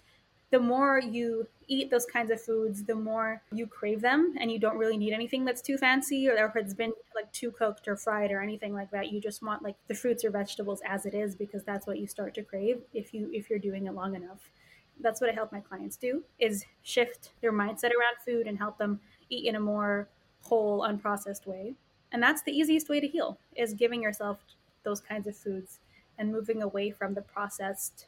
the 0.52 0.60
more 0.60 1.00
you 1.00 1.48
eat 1.68 1.90
those 1.90 2.06
kinds 2.06 2.30
of 2.32 2.42
foods, 2.42 2.84
the 2.84 2.96
more 2.96 3.42
you 3.52 3.66
crave 3.68 4.02
them, 4.02 4.36
and 4.40 4.52
you 4.52 4.60
don't 4.60 4.78
really 4.78 4.98
need 4.98 5.14
anything 5.14 5.46
that's 5.46 5.62
too 5.62 5.78
fancy 5.78 6.30
or 6.30 6.36
if 6.46 6.56
it's 6.56 6.74
been 6.74 6.94
like 7.16 7.32
too 7.32 7.52
cooked 7.52 7.88
or 7.88 7.96
fried 7.96 8.32
or 8.32 8.42
anything 8.42 8.74
like 8.74 8.92
that. 8.92 9.12
You 9.12 9.20
just 9.20 9.42
want 9.42 9.64
like 9.64 9.76
the 9.88 9.96
fruits 9.96 10.24
or 10.24 10.30
vegetables 10.30 10.82
as 10.88 11.06
it 11.06 11.14
is 11.14 11.36
because 11.36 11.64
that's 11.64 11.88
what 11.88 12.00
you 12.00 12.08
start 12.08 12.36
to 12.36 12.44
crave 12.44 12.82
if 12.94 13.14
you 13.14 13.30
if 13.34 13.50
you're 13.50 13.60
doing 13.60 13.88
it 13.88 13.94
long 13.94 14.16
enough. 14.16 14.52
That's 15.00 15.20
what 15.20 15.30
I 15.30 15.34
help 15.34 15.52
my 15.52 15.60
clients 15.60 15.98
do 15.98 16.24
is 16.40 16.66
shift 16.84 17.32
their 17.42 17.52
mindset 17.52 17.92
around 17.92 18.18
food 18.24 18.48
and 18.48 18.58
help 18.58 18.78
them 18.78 19.02
eat 19.30 19.46
in 19.46 19.56
a 19.56 19.60
more 19.60 20.08
whole, 20.44 20.82
unprocessed 20.82 21.46
way. 21.46 21.74
And 22.12 22.22
that's 22.24 22.44
the 22.44 22.52
easiest 22.52 22.88
way 22.88 23.00
to 23.00 23.08
heal 23.08 23.38
is 23.56 23.74
giving 23.74 24.02
yourself 24.02 24.40
those 24.84 25.02
kinds 25.02 25.28
of 25.28 25.36
foods 25.36 25.80
and 26.18 26.32
moving 26.32 26.62
away 26.62 26.92
from 26.92 27.14
the 27.14 27.22
processed, 27.22 28.06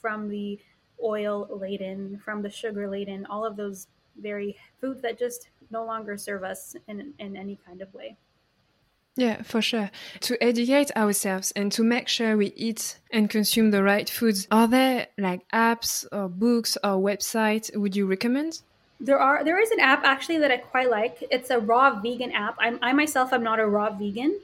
from 0.00 0.28
the 0.28 0.58
oil 1.02 1.48
laden, 1.50 2.20
from 2.24 2.42
the 2.42 2.50
sugar 2.50 2.88
laden, 2.88 3.26
all 3.26 3.44
of 3.44 3.56
those 3.56 3.86
very 4.20 4.56
foods 4.80 5.02
that 5.02 5.18
just 5.18 5.48
no 5.70 5.84
longer 5.84 6.16
serve 6.16 6.44
us 6.44 6.76
in, 6.88 7.12
in 7.18 7.36
any 7.36 7.58
kind 7.66 7.82
of 7.82 7.92
way. 7.94 8.16
Yeah, 9.16 9.42
for 9.42 9.62
sure. 9.62 9.90
To 10.22 10.42
educate 10.42 10.90
ourselves 10.96 11.52
and 11.54 11.70
to 11.72 11.84
make 11.84 12.08
sure 12.08 12.36
we 12.36 12.52
eat 12.56 12.98
and 13.12 13.30
consume 13.30 13.70
the 13.70 13.82
right 13.82 14.10
foods, 14.10 14.48
are 14.50 14.66
there 14.66 15.06
like 15.16 15.48
apps 15.52 16.04
or 16.10 16.28
books 16.28 16.76
or 16.82 16.96
websites 16.98 17.74
would 17.76 17.94
you 17.94 18.06
recommend? 18.06 18.60
There 19.00 19.18
are 19.18 19.44
there 19.44 19.60
is 19.60 19.70
an 19.70 19.80
app 19.80 20.04
actually 20.04 20.38
that 20.38 20.50
I 20.50 20.56
quite 20.56 20.90
like. 20.90 21.22
It's 21.30 21.50
a 21.50 21.60
raw 21.60 22.00
vegan 22.00 22.32
app. 22.32 22.56
I'm, 22.58 22.78
I 22.82 22.92
myself 22.92 23.32
am 23.32 23.44
not 23.44 23.60
a 23.60 23.66
raw 23.66 23.90
vegan 23.90 24.40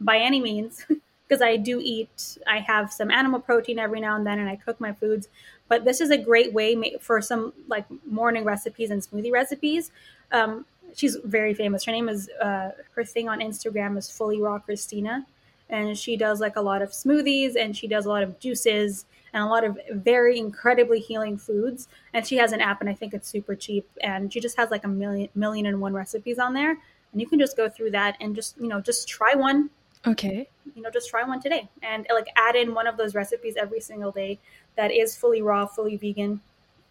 by 0.00 0.18
any 0.18 0.40
means. 0.42 0.84
because 1.32 1.40
I 1.40 1.56
do 1.56 1.80
eat, 1.82 2.36
I 2.46 2.58
have 2.58 2.92
some 2.92 3.10
animal 3.10 3.40
protein 3.40 3.78
every 3.78 4.00
now 4.00 4.16
and 4.16 4.26
then, 4.26 4.38
and 4.38 4.50
I 4.50 4.56
cook 4.56 4.78
my 4.78 4.92
foods. 4.92 5.28
But 5.66 5.82
this 5.86 6.02
is 6.02 6.10
a 6.10 6.18
great 6.18 6.52
way 6.52 6.98
for 7.00 7.22
some 7.22 7.54
like 7.68 7.86
morning 8.04 8.44
recipes 8.44 8.90
and 8.90 9.00
smoothie 9.00 9.32
recipes. 9.32 9.92
Um, 10.30 10.66
she's 10.94 11.16
very 11.24 11.54
famous. 11.54 11.84
Her 11.84 11.92
name 11.92 12.10
is 12.10 12.28
uh, 12.38 12.72
her 12.94 13.02
thing 13.02 13.30
on 13.30 13.40
Instagram 13.40 13.96
is 13.96 14.10
Fully 14.10 14.42
Raw 14.42 14.58
Christina, 14.58 15.24
and 15.70 15.96
she 15.96 16.18
does 16.18 16.38
like 16.38 16.56
a 16.56 16.60
lot 16.60 16.82
of 16.82 16.90
smoothies 16.90 17.56
and 17.56 17.74
she 17.74 17.88
does 17.88 18.04
a 18.04 18.10
lot 18.10 18.22
of 18.22 18.38
juices 18.38 19.06
and 19.32 19.42
a 19.42 19.46
lot 19.46 19.64
of 19.64 19.78
very 19.90 20.38
incredibly 20.38 21.00
healing 21.00 21.38
foods. 21.38 21.88
And 22.12 22.26
she 22.26 22.36
has 22.36 22.52
an 22.52 22.60
app, 22.60 22.82
and 22.82 22.90
I 22.90 22.94
think 22.94 23.14
it's 23.14 23.26
super 23.26 23.54
cheap. 23.54 23.88
And 24.02 24.30
she 24.30 24.38
just 24.38 24.58
has 24.58 24.70
like 24.70 24.84
a 24.84 24.88
million 24.88 25.30
million 25.34 25.64
and 25.64 25.80
one 25.80 25.94
recipes 25.94 26.38
on 26.38 26.52
there, 26.52 26.72
and 27.12 27.20
you 27.22 27.26
can 27.26 27.38
just 27.38 27.56
go 27.56 27.70
through 27.70 27.92
that 27.92 28.18
and 28.20 28.36
just 28.36 28.58
you 28.58 28.68
know 28.68 28.82
just 28.82 29.08
try 29.08 29.32
one 29.34 29.70
Okay. 30.06 30.48
You 30.74 30.82
know, 30.82 30.90
just 30.90 31.10
try 31.10 31.24
one 31.24 31.40
today 31.40 31.68
and 31.82 32.06
like 32.12 32.28
add 32.36 32.56
in 32.56 32.74
one 32.74 32.86
of 32.86 32.96
those 32.96 33.14
recipes 33.14 33.54
every 33.56 33.80
single 33.80 34.10
day 34.10 34.38
that 34.76 34.90
is 34.90 35.16
fully 35.16 35.42
raw, 35.42 35.66
fully 35.66 35.96
vegan, 35.96 36.40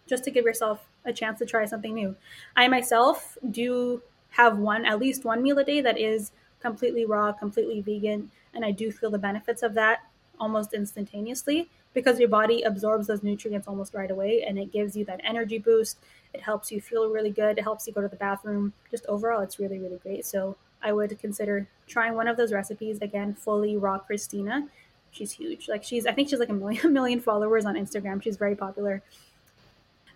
just 0.06 0.24
to 0.24 0.30
give 0.30 0.44
yourself 0.44 0.86
a 1.04 1.12
chance 1.12 1.38
to 1.38 1.46
try 1.46 1.64
something 1.64 1.94
new. 1.94 2.14
I 2.56 2.68
myself 2.68 3.36
do 3.50 4.02
have 4.30 4.58
one, 4.58 4.84
at 4.84 4.98
least 4.98 5.24
one 5.24 5.42
meal 5.42 5.58
a 5.58 5.64
day 5.64 5.80
that 5.80 5.98
is 5.98 6.32
completely 6.60 7.04
raw, 7.06 7.32
completely 7.32 7.80
vegan, 7.80 8.30
and 8.54 8.64
I 8.64 8.70
do 8.70 8.92
feel 8.92 9.10
the 9.10 9.18
benefits 9.18 9.62
of 9.62 9.74
that 9.74 10.00
almost 10.38 10.74
instantaneously 10.74 11.68
because 11.94 12.18
your 12.18 12.28
body 12.28 12.62
absorbs 12.62 13.06
those 13.06 13.22
nutrients 13.22 13.68
almost 13.68 13.94
right 13.94 14.10
away 14.10 14.44
and 14.46 14.58
it 14.58 14.72
gives 14.72 14.96
you 14.96 15.04
that 15.04 15.20
energy 15.24 15.58
boost. 15.58 15.98
It 16.32 16.40
helps 16.40 16.72
you 16.72 16.80
feel 16.80 17.10
really 17.10 17.30
good. 17.30 17.58
It 17.58 17.62
helps 17.62 17.86
you 17.86 17.92
go 17.92 18.00
to 18.00 18.08
the 18.08 18.16
bathroom. 18.16 18.72
Just 18.90 19.06
overall, 19.06 19.42
it's 19.42 19.58
really, 19.58 19.78
really 19.78 19.98
great. 19.98 20.24
So 20.24 20.56
I 20.82 20.92
would 20.92 21.18
consider 21.20 21.66
trying 21.86 22.14
one 22.14 22.28
of 22.28 22.36
those 22.36 22.52
recipes 22.52 22.98
again, 23.00 23.34
fully 23.34 23.76
raw 23.76 23.98
Christina. 23.98 24.68
She's 25.10 25.32
huge. 25.32 25.68
Like 25.68 25.84
she's, 25.84 26.06
I 26.06 26.12
think 26.12 26.28
she's 26.28 26.38
like 26.38 26.48
a 26.48 26.54
million 26.54 26.92
million 26.98 27.20
followers 27.20 27.64
on 27.64 27.74
Instagram. 27.74 28.22
She's 28.22 28.36
very 28.36 28.56
popular. 28.56 29.02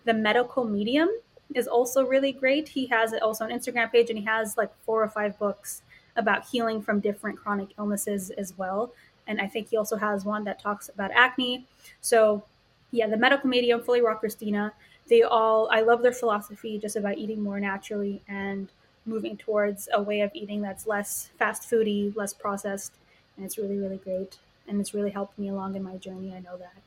The 0.05 0.13
medical 0.13 0.63
medium 0.63 1.09
is 1.53 1.67
also 1.67 2.05
really 2.05 2.31
great. 2.31 2.67
He 2.67 2.87
has 2.87 3.13
also 3.13 3.45
an 3.45 3.57
Instagram 3.57 3.91
page 3.91 4.09
and 4.09 4.19
he 4.19 4.25
has 4.25 4.57
like 4.57 4.71
four 4.83 5.03
or 5.03 5.09
five 5.09 5.37
books 5.39 5.81
about 6.15 6.45
healing 6.45 6.81
from 6.81 6.99
different 6.99 7.37
chronic 7.37 7.69
illnesses 7.77 8.31
as 8.31 8.57
well. 8.57 8.91
And 9.27 9.39
I 9.39 9.47
think 9.47 9.69
he 9.69 9.77
also 9.77 9.97
has 9.97 10.25
one 10.25 10.43
that 10.45 10.59
talks 10.59 10.89
about 10.89 11.11
acne. 11.11 11.65
So, 12.01 12.43
yeah, 12.91 13.07
the 13.07 13.17
medical 13.17 13.49
medium, 13.49 13.81
fully 13.81 14.01
raw 14.01 14.15
Christina. 14.15 14.73
They 15.07 15.23
all, 15.23 15.69
I 15.71 15.81
love 15.81 16.01
their 16.01 16.11
philosophy 16.11 16.79
just 16.79 16.95
about 16.95 17.17
eating 17.17 17.41
more 17.41 17.59
naturally 17.59 18.21
and 18.27 18.69
moving 19.07 19.37
towards 19.37 19.89
a 19.93 20.01
way 20.01 20.21
of 20.21 20.31
eating 20.33 20.61
that's 20.61 20.85
less 20.85 21.29
fast 21.39 21.69
foody, 21.69 22.15
less 22.15 22.33
processed, 22.33 22.93
and 23.35 23.45
it's 23.45 23.57
really 23.57 23.77
really 23.77 23.97
great 23.97 24.37
and 24.67 24.81
it's 24.81 24.93
really 24.93 25.11
helped 25.11 25.39
me 25.39 25.47
along 25.49 25.75
in 25.75 25.83
my 25.83 25.95
journey. 25.95 26.33
I 26.35 26.39
know 26.39 26.57
that. 26.57 26.81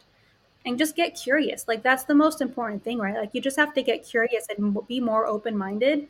And 0.66 0.76
just 0.78 0.94
get 0.94 1.18
curious. 1.18 1.66
Like 1.66 1.83
that's 1.83 2.04
the 2.04 2.14
most 2.14 2.42
important 2.42 2.85
thing, 2.85 2.98
right? 2.98 3.14
Like 3.14 3.30
you 3.33 3.40
just 3.40 3.56
have 3.56 3.72
to 3.74 3.83
get 3.83 4.04
curious 4.04 4.46
and 4.54 4.76
be 4.87 5.00
more 5.00 5.26
open-minded 5.26 6.06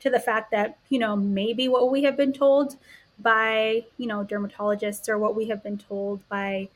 to 0.00 0.10
the 0.10 0.20
fact 0.20 0.50
that, 0.50 0.76
you 0.90 0.98
know, 0.98 1.16
maybe 1.16 1.68
what 1.68 1.90
we 1.90 2.02
have 2.02 2.16
been 2.16 2.34
told 2.34 2.76
by, 3.18 3.86
you 3.96 4.06
know, 4.06 4.22
dermatologists 4.22 5.08
or 5.08 5.16
what 5.16 5.34
we 5.34 5.48
have 5.48 5.62
been 5.62 5.78
told 5.78 6.20
by 6.28 6.68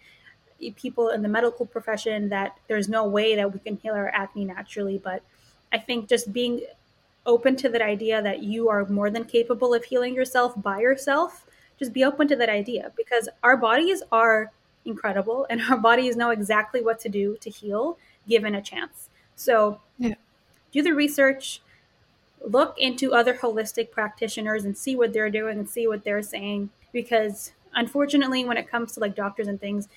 people 0.76 1.10
in 1.10 1.20
the 1.22 1.28
medical 1.28 1.66
profession 1.66 2.30
that 2.30 2.58
there's 2.68 2.88
no 2.88 3.06
way 3.06 3.36
that 3.36 3.52
we 3.52 3.58
can 3.58 3.76
heal 3.76 3.94
our 3.94 4.08
acne 4.08 4.46
naturally, 4.46 4.98
but 4.98 5.22
I 5.72 5.78
think 5.78 6.08
just 6.08 6.32
being 6.32 6.62
open 7.26 7.56
to 7.56 7.68
that 7.68 7.82
idea 7.82 8.22
that 8.22 8.42
you 8.42 8.68
are 8.68 8.86
more 8.86 9.10
than 9.10 9.24
capable 9.24 9.74
of 9.74 9.84
healing 9.84 10.14
yourself 10.14 10.60
by 10.60 10.80
yourself, 10.80 11.46
just 11.78 11.92
be 11.92 12.04
open 12.04 12.28
to 12.28 12.36
that 12.36 12.48
idea 12.48 12.92
because 12.96 13.28
our 13.42 13.56
bodies 13.56 14.02
are 14.12 14.52
incredible 14.84 15.46
and 15.50 15.60
our 15.62 15.76
bodies 15.76 16.16
know 16.16 16.30
exactly 16.30 16.82
what 16.82 17.00
to 17.00 17.08
do 17.08 17.36
to 17.40 17.50
heal 17.50 17.98
given 18.28 18.54
a 18.54 18.62
chance. 18.62 19.08
So, 19.36 19.80
yeah. 19.98 20.14
do 20.72 20.82
the 20.82 20.92
research, 20.92 21.62
look 22.46 22.74
into 22.78 23.12
other 23.14 23.34
holistic 23.34 23.90
practitioners 23.90 24.64
and 24.64 24.76
see 24.76 24.96
what 24.96 25.12
they're 25.12 25.30
doing 25.30 25.58
and 25.58 25.68
see 25.68 25.86
what 25.86 26.04
they're 26.04 26.22
saying 26.22 26.70
because 26.92 27.52
unfortunately 27.74 28.44
when 28.44 28.56
it 28.56 28.68
comes 28.68 28.92
to 28.92 29.00
like 29.00 29.14
doctors 29.14 29.46
and 29.46 29.60
things 29.60 29.88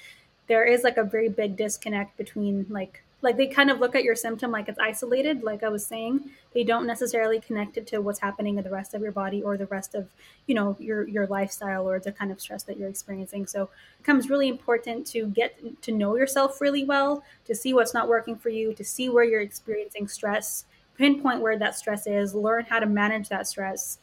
there 0.48 0.66
is 0.66 0.84
like 0.84 0.98
a 0.98 1.04
very 1.04 1.30
big 1.30 1.56
disconnect 1.56 2.18
between 2.18 2.66
like 2.70 3.04
like 3.24 3.38
they 3.38 3.48
kind 3.48 3.72
of 3.72 3.80
look 3.80 3.96
at 3.96 4.04
your 4.04 4.16
symptom 4.16 4.52
like 4.52 4.68
it's 4.68 4.78
isolated 4.80 5.44
like 5.44 5.64
i 5.64 5.70
was 5.70 5.86
saying. 5.86 6.30
They 6.54 6.64
don't 6.64 6.86
necessarily 6.86 7.40
connect 7.40 7.78
it 7.78 7.88
to 7.88 8.00
what's 8.00 8.20
happening 8.20 8.58
in 8.58 8.64
the 8.64 8.70
rest 8.70 8.94
of 8.94 9.02
your 9.02 9.12
body 9.12 9.42
or 9.42 9.58
the 9.58 9.66
rest 9.68 9.96
of 9.96 10.10
you 10.46 10.54
know 10.54 10.78
your 10.80 11.08
your 11.08 11.26
lifestyle 11.28 11.90
or 11.90 12.00
the 12.00 12.12
kind 12.12 12.32
of 12.32 12.40
stress 12.40 12.64
that 12.64 12.78
you're 12.78 12.90
experiencing. 12.90 13.48
So 13.48 13.64
it 13.64 13.70
becomes 14.00 14.30
really 14.30 14.50
important 14.50 15.08
to 15.08 15.28
get 15.28 15.82
to 15.82 15.92
know 15.92 16.16
yourself 16.16 16.62
really 16.62 16.84
well 16.84 17.24
to 17.46 17.56
see 17.56 17.74
what's 17.74 17.94
not 17.94 18.08
working 18.08 18.36
for 18.36 18.50
you 18.50 18.74
to 18.74 18.84
see 18.84 19.10
where 19.10 19.24
you're 19.24 19.42
experiencing 19.42 20.08
stress 20.08 20.66
pinpoint 20.98 21.42
where 21.42 21.58
that 21.58 21.76
stress 21.76 22.06
is 22.06 22.36
learn 22.36 22.66
how 22.66 22.80
to 22.80 22.86
manage 22.86 23.28
that 23.30 23.48
stress 23.48 23.98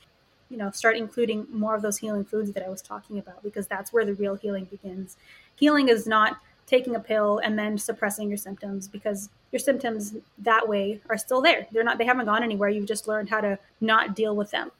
you 0.48 0.56
know 0.56 0.70
start 0.72 0.96
including 0.96 1.46
more 1.52 1.76
of 1.76 1.82
those 1.82 1.96
healing 1.96 2.24
foods 2.24 2.50
that 2.52 2.66
i 2.66 2.68
was 2.68 2.82
talking 2.82 3.18
about 3.18 3.40
because 3.44 3.68
that's 3.68 3.92
where 3.92 4.04
the 4.04 4.14
real 4.14 4.34
healing 4.34 4.64
begins. 4.64 5.16
Healing 5.54 5.88
is 5.88 6.06
not 6.06 6.38
taking 6.70 6.94
a 6.94 7.00
pill 7.00 7.38
and 7.38 7.58
then 7.58 7.76
suppressing 7.76 8.28
your 8.28 8.38
symptoms 8.38 8.86
because 8.86 9.28
your 9.50 9.58
symptoms 9.58 10.14
that 10.38 10.68
way 10.68 11.00
are 11.10 11.18
still 11.18 11.42
there. 11.42 11.66
They're 11.72 11.82
not 11.82 11.98
they 11.98 12.04
haven't 12.04 12.26
gone 12.26 12.44
anywhere. 12.44 12.68
You've 12.68 12.86
just 12.86 13.08
learned 13.08 13.28
how 13.28 13.40
to 13.40 13.58
not 13.80 14.14
deal 14.14 14.36
with 14.36 14.52
them. 14.52 14.70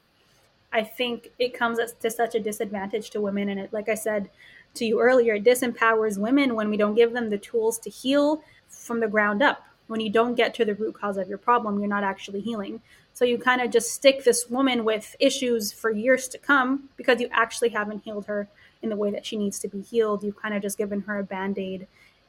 I 0.73 0.85
think 0.85 1.33
it 1.41 1.53
comes 1.53 1.81
to 1.93 2.11
such 2.11 2.37
a 2.37 2.41
disadvantage 2.41 3.11
to 3.11 3.21
women. 3.21 3.49
And 3.49 3.59
it, 3.59 3.73
like 3.73 3.89
I 3.89 3.97
said 3.97 4.31
to 4.75 4.85
you 4.85 5.01
earlier, 5.01 5.35
it 5.35 5.45
disempowers 5.45 6.17
women 6.17 6.55
when 6.55 6.71
we 6.71 6.77
don't 6.77 6.95
give 6.95 7.13
them 7.13 7.29
the 7.29 7.39
tools 7.39 7.77
to 7.81 7.91
heal 7.91 8.45
from 8.69 9.01
the 9.01 9.09
ground 9.09 9.43
up. 9.43 9.67
When 9.89 9.99
you 9.99 10.11
don't 10.11 10.37
get 10.37 10.55
to 10.55 10.65
the 10.65 10.77
root 10.77 10.95
cause 10.95 11.17
of 11.17 11.29
your 11.29 11.39
problem, 11.39 11.81
you're 11.81 11.89
not 11.89 12.05
actually 12.05 12.41
healing. 12.41 12.81
So 13.13 13.25
you 13.25 13.37
kind 13.37 13.61
of 13.61 13.73
just 13.73 13.91
stick 13.91 14.23
this 14.23 14.49
woman 14.49 14.85
with 14.85 15.17
issues 15.19 15.73
for 15.73 15.91
years 15.91 16.29
to 16.29 16.39
come 16.39 16.89
because 16.97 17.21
you 17.21 17.29
actually 17.33 17.71
haven't 17.71 18.05
healed 18.05 18.27
her 18.27 18.47
in 18.83 18.89
the 18.89 18.97
way 18.97 19.11
that 19.11 19.27
she 19.27 19.37
needs 19.37 19.59
to 19.61 19.69
be 19.69 19.81
healed. 19.81 20.23
You've 20.23 20.41
kind 20.41 20.55
of 20.55 20.63
just 20.63 20.79
given 20.79 21.03
her 21.03 21.19
a 21.19 21.25
band 21.25 21.59
aid 21.59 21.87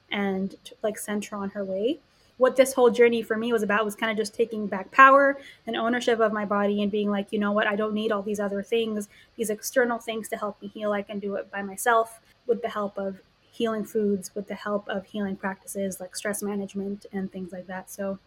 and 0.10 0.56
like 0.84 0.98
sent 0.98 1.26
her 1.26 1.38
on 1.38 1.52
her 1.52 1.64
way 1.64 2.00
what 2.42 2.56
this 2.56 2.74
whole 2.74 2.90
journey 2.90 3.22
for 3.22 3.38
me 3.38 3.54
was 3.54 3.62
about 3.62 3.86
was 3.86 3.94
kind 3.94 4.12
of 4.12 4.18
just 4.18 4.34
taking 4.34 4.66
back 4.66 4.90
power 4.90 5.38
and 5.68 5.76
ownership 5.76 6.20
of 6.20 6.34
my 6.34 6.44
body 6.44 6.82
and 6.82 6.92
being 6.92 7.08
like, 7.08 7.32
you 7.32 7.38
know 7.38 7.52
what, 7.52 7.68
I 7.68 7.76
don't 7.76 7.94
need 7.94 8.12
all 8.12 8.24
these 8.24 8.40
other 8.40 8.64
things, 8.64 9.10
these 9.36 9.52
external 9.52 10.00
things 10.00 10.28
to 10.30 10.38
help 10.38 10.60
me 10.60 10.68
heal. 10.68 10.92
I 10.92 11.04
can 11.04 11.20
do 11.20 11.36
it 11.36 11.52
by 11.52 11.62
myself 11.62 12.20
with 12.48 12.64
the 12.64 12.68
help 12.68 12.98
of 12.98 13.22
healing 13.52 13.86
foods, 13.86 14.34
with 14.34 14.48
the 14.48 14.56
help 14.56 14.90
of 14.90 15.06
healing 15.06 15.36
practices 15.36 16.00
like 16.00 16.16
stress 16.16 16.42
management 16.42 17.06
and 17.14 17.32
things 17.32 17.52
like 17.52 17.68
that. 17.68 17.92
So 17.92 18.18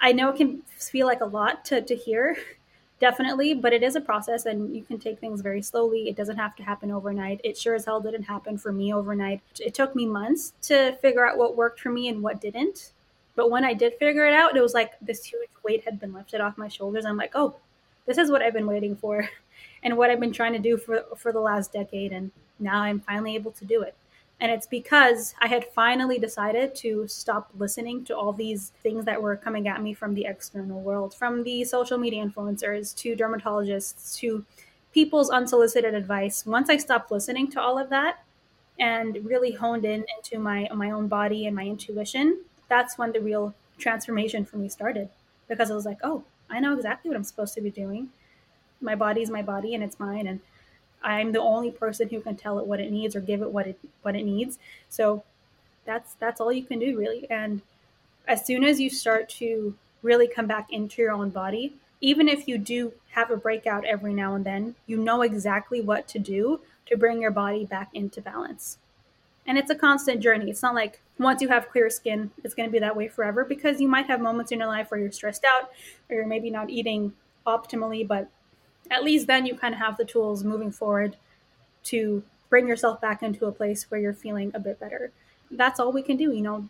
I 0.00 0.12
know 0.12 0.30
it 0.30 0.36
can 0.36 0.62
feel 0.78 1.06
like 1.06 1.20
a 1.20 1.26
lot 1.26 1.66
to, 1.66 1.82
to 1.82 1.94
hear, 1.94 2.38
definitely, 3.00 3.54
but 3.54 3.72
it 3.72 3.82
is 3.82 3.96
a 3.96 4.00
process 4.00 4.46
and 4.46 4.74
you 4.74 4.82
can 4.82 4.98
take 4.98 5.18
things 5.18 5.40
very 5.40 5.62
slowly. 5.62 6.08
It 6.08 6.16
doesn't 6.16 6.36
have 6.36 6.56
to 6.56 6.62
happen 6.62 6.90
overnight. 6.90 7.40
It 7.44 7.56
sure 7.58 7.74
as 7.74 7.84
hell 7.84 8.00
didn't 8.00 8.24
happen 8.24 8.58
for 8.58 8.72
me 8.72 8.92
overnight. 8.94 9.40
It 9.60 9.74
took 9.74 9.94
me 9.94 10.06
months 10.06 10.52
to 10.62 10.92
figure 10.96 11.26
out 11.26 11.38
what 11.38 11.56
worked 11.56 11.80
for 11.80 11.90
me 11.90 12.08
and 12.08 12.22
what 12.22 12.40
didn't. 12.40 12.92
But 13.36 13.50
when 13.50 13.64
I 13.64 13.74
did 13.74 13.94
figure 13.98 14.26
it 14.26 14.32
out, 14.32 14.56
it 14.56 14.60
was 14.60 14.74
like 14.74 14.92
this 15.00 15.24
huge 15.24 15.48
weight 15.64 15.84
had 15.84 15.98
been 15.98 16.12
lifted 16.12 16.40
off 16.40 16.56
my 16.56 16.68
shoulders. 16.68 17.04
I'm 17.04 17.16
like, 17.16 17.32
oh, 17.34 17.56
this 18.06 18.18
is 18.18 18.30
what 18.30 18.42
I've 18.42 18.52
been 18.52 18.66
waiting 18.66 18.96
for 18.96 19.28
and 19.82 19.96
what 19.96 20.10
I've 20.10 20.20
been 20.20 20.32
trying 20.32 20.52
to 20.52 20.58
do 20.58 20.76
for, 20.76 21.04
for 21.16 21.32
the 21.32 21.40
last 21.40 21.72
decade. 21.72 22.12
And 22.12 22.30
now 22.60 22.80
I'm 22.82 23.00
finally 23.00 23.34
able 23.34 23.52
to 23.52 23.64
do 23.64 23.82
it. 23.82 23.94
And 24.40 24.50
it's 24.50 24.66
because 24.66 25.34
I 25.40 25.46
had 25.48 25.64
finally 25.72 26.18
decided 26.18 26.74
to 26.76 27.06
stop 27.06 27.50
listening 27.56 28.04
to 28.06 28.16
all 28.16 28.32
these 28.32 28.72
things 28.82 29.04
that 29.04 29.22
were 29.22 29.36
coming 29.36 29.68
at 29.68 29.80
me 29.82 29.94
from 29.94 30.14
the 30.14 30.26
external 30.26 30.80
world, 30.80 31.14
from 31.14 31.44
the 31.44 31.64
social 31.64 31.98
media 31.98 32.24
influencers 32.24 32.94
to 32.96 33.16
dermatologists 33.16 34.16
to 34.18 34.44
people's 34.92 35.30
unsolicited 35.30 35.94
advice. 35.94 36.44
Once 36.44 36.68
I 36.68 36.76
stopped 36.76 37.10
listening 37.10 37.50
to 37.52 37.60
all 37.60 37.78
of 37.78 37.90
that 37.90 38.24
and 38.78 39.24
really 39.24 39.52
honed 39.52 39.84
in 39.84 40.04
into 40.18 40.38
my 40.38 40.68
my 40.74 40.90
own 40.90 41.08
body 41.08 41.46
and 41.46 41.54
my 41.54 41.64
intuition, 41.64 42.40
that's 42.68 42.98
when 42.98 43.12
the 43.12 43.20
real 43.20 43.54
transformation 43.78 44.44
for 44.44 44.56
me 44.56 44.68
started 44.68 45.08
because 45.48 45.70
I 45.70 45.74
was 45.74 45.86
like, 45.86 45.98
oh, 46.02 46.24
I 46.50 46.60
know 46.60 46.74
exactly 46.74 47.08
what 47.08 47.16
I'm 47.16 47.24
supposed 47.24 47.54
to 47.54 47.60
be 47.60 47.70
doing. 47.70 48.10
My 48.80 48.94
body 48.94 49.22
is 49.22 49.30
my 49.30 49.42
body 49.42 49.74
and 49.74 49.82
it's 49.82 49.98
mine 50.00 50.26
and 50.26 50.40
I'm 51.04 51.32
the 51.32 51.40
only 51.40 51.70
person 51.70 52.08
who 52.08 52.20
can 52.20 52.34
tell 52.34 52.58
it 52.58 52.66
what 52.66 52.80
it 52.80 52.90
needs 52.90 53.14
or 53.14 53.20
give 53.20 53.42
it 53.42 53.52
what 53.52 53.66
it 53.66 53.78
what 54.02 54.16
it 54.16 54.24
needs. 54.24 54.58
So 54.88 55.22
that's 55.84 56.14
that's 56.14 56.40
all 56.40 56.52
you 56.52 56.64
can 56.64 56.78
do 56.78 56.98
really. 56.98 57.30
And 57.30 57.62
as 58.26 58.44
soon 58.44 58.64
as 58.64 58.80
you 58.80 58.88
start 58.88 59.28
to 59.28 59.74
really 60.02 60.26
come 60.26 60.46
back 60.46 60.72
into 60.72 61.02
your 61.02 61.12
own 61.12 61.30
body, 61.30 61.74
even 62.00 62.28
if 62.28 62.48
you 62.48 62.58
do 62.58 62.92
have 63.10 63.30
a 63.30 63.36
breakout 63.36 63.84
every 63.84 64.14
now 64.14 64.34
and 64.34 64.44
then, 64.44 64.74
you 64.86 64.96
know 64.96 65.22
exactly 65.22 65.80
what 65.80 66.08
to 66.08 66.18
do 66.18 66.60
to 66.86 66.96
bring 66.96 67.20
your 67.20 67.30
body 67.30 67.64
back 67.64 67.90
into 67.94 68.20
balance. 68.20 68.78
And 69.46 69.58
it's 69.58 69.70
a 69.70 69.74
constant 69.74 70.22
journey. 70.22 70.50
It's 70.50 70.62
not 70.62 70.74
like 70.74 71.00
once 71.18 71.42
you 71.42 71.48
have 71.48 71.70
clear 71.70 71.90
skin, 71.90 72.30
it's 72.42 72.54
going 72.54 72.68
to 72.68 72.72
be 72.72 72.78
that 72.78 72.96
way 72.96 73.08
forever 73.08 73.44
because 73.44 73.80
you 73.80 73.88
might 73.88 74.06
have 74.06 74.20
moments 74.20 74.52
in 74.52 74.58
your 74.58 74.68
life 74.68 74.90
where 74.90 74.98
you're 74.98 75.12
stressed 75.12 75.44
out 75.44 75.70
or 76.08 76.16
you're 76.16 76.26
maybe 76.26 76.50
not 76.50 76.70
eating 76.70 77.12
optimally, 77.46 78.06
but 78.06 78.28
at 78.90 79.04
least 79.04 79.26
then 79.26 79.46
you 79.46 79.54
kind 79.54 79.74
of 79.74 79.80
have 79.80 79.96
the 79.96 80.04
tools 80.04 80.44
moving 80.44 80.70
forward 80.70 81.16
to 81.84 82.22
bring 82.48 82.68
yourself 82.68 83.00
back 83.00 83.22
into 83.22 83.46
a 83.46 83.52
place 83.52 83.90
where 83.90 84.00
you're 84.00 84.14
feeling 84.14 84.50
a 84.54 84.60
bit 84.60 84.78
better. 84.78 85.10
That's 85.50 85.80
all 85.80 85.92
we 85.92 86.02
can 86.02 86.16
do. 86.16 86.32
You 86.32 86.42
know, 86.42 86.68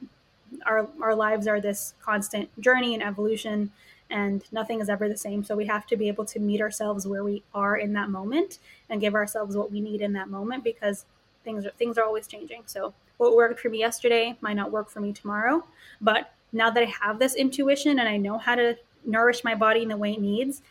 our, 0.66 0.88
our 1.00 1.14
lives 1.14 1.46
are 1.46 1.60
this 1.60 1.94
constant 2.02 2.48
journey 2.60 2.94
and 2.94 3.02
evolution, 3.02 3.72
and 4.10 4.44
nothing 4.52 4.80
is 4.80 4.88
ever 4.88 5.08
the 5.08 5.16
same. 5.16 5.44
So 5.44 5.56
we 5.56 5.66
have 5.66 5.86
to 5.88 5.96
be 5.96 6.08
able 6.08 6.24
to 6.26 6.40
meet 6.40 6.60
ourselves 6.60 7.06
where 7.06 7.24
we 7.24 7.42
are 7.54 7.76
in 7.76 7.92
that 7.94 8.10
moment 8.10 8.58
and 8.88 9.00
give 9.00 9.14
ourselves 9.14 9.56
what 9.56 9.72
we 9.72 9.80
need 9.80 10.00
in 10.00 10.12
that 10.12 10.28
moment 10.28 10.64
because 10.64 11.04
things 11.44 11.66
are, 11.66 11.70
things 11.70 11.98
are 11.98 12.04
always 12.04 12.26
changing. 12.26 12.62
So 12.66 12.94
what 13.16 13.36
worked 13.36 13.60
for 13.60 13.68
me 13.68 13.78
yesterday 13.78 14.36
might 14.40 14.54
not 14.54 14.70
work 14.70 14.90
for 14.90 15.00
me 15.00 15.12
tomorrow. 15.12 15.64
But 16.00 16.32
now 16.52 16.70
that 16.70 16.82
I 16.82 16.92
have 17.02 17.18
this 17.18 17.34
intuition 17.34 17.98
and 17.98 18.08
I 18.08 18.16
know 18.16 18.38
how 18.38 18.54
to 18.54 18.76
nourish 19.04 19.44
my 19.44 19.54
body 19.54 19.82
in 19.82 19.88
the 19.88 19.96
way 19.96 20.12
it 20.12 20.20
needs, 20.20 20.62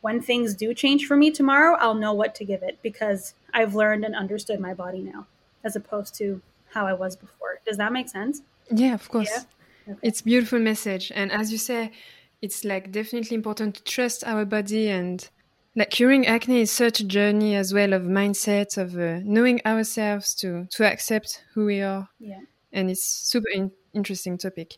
when 0.00 0.20
things 0.20 0.54
do 0.54 0.74
change 0.74 1.06
for 1.06 1.16
me 1.16 1.30
tomorrow, 1.30 1.76
I'll 1.78 1.94
know 1.94 2.12
what 2.12 2.34
to 2.36 2.44
give 2.44 2.62
it 2.62 2.78
because 2.82 3.34
I've 3.52 3.74
learned 3.74 4.04
and 4.04 4.14
understood 4.14 4.60
my 4.60 4.74
body 4.74 5.00
now, 5.00 5.26
as 5.64 5.76
opposed 5.76 6.14
to 6.16 6.40
how 6.70 6.86
I 6.86 6.92
was 6.92 7.16
before. 7.16 7.60
Does 7.66 7.76
that 7.78 7.92
make 7.92 8.08
sense? 8.08 8.42
Yeah, 8.70 8.94
of 8.94 9.08
course. 9.08 9.30
Yeah? 9.30 9.42
Okay. 9.92 9.98
It's 10.02 10.22
beautiful 10.22 10.58
message, 10.58 11.10
and 11.14 11.32
as 11.32 11.50
you 11.50 11.58
say, 11.58 11.92
it's 12.42 12.64
like 12.64 12.92
definitely 12.92 13.34
important 13.34 13.76
to 13.76 13.84
trust 13.84 14.24
our 14.24 14.44
body 14.44 14.88
and 14.88 15.28
like 15.74 15.90
curing 15.90 16.26
acne 16.26 16.60
is 16.60 16.72
such 16.72 17.00
a 17.00 17.04
journey 17.04 17.54
as 17.54 17.72
well 17.72 17.92
of 17.92 18.02
mindset 18.02 18.76
of 18.76 18.98
uh, 18.98 19.20
knowing 19.24 19.60
ourselves 19.64 20.34
to 20.34 20.66
to 20.70 20.84
accept 20.84 21.44
who 21.54 21.64
we 21.66 21.80
are 21.80 22.08
yeah 22.18 22.40
and 22.72 22.90
it's 22.90 23.04
super 23.04 23.48
in- 23.48 23.72
interesting 23.94 24.38
topic 24.38 24.76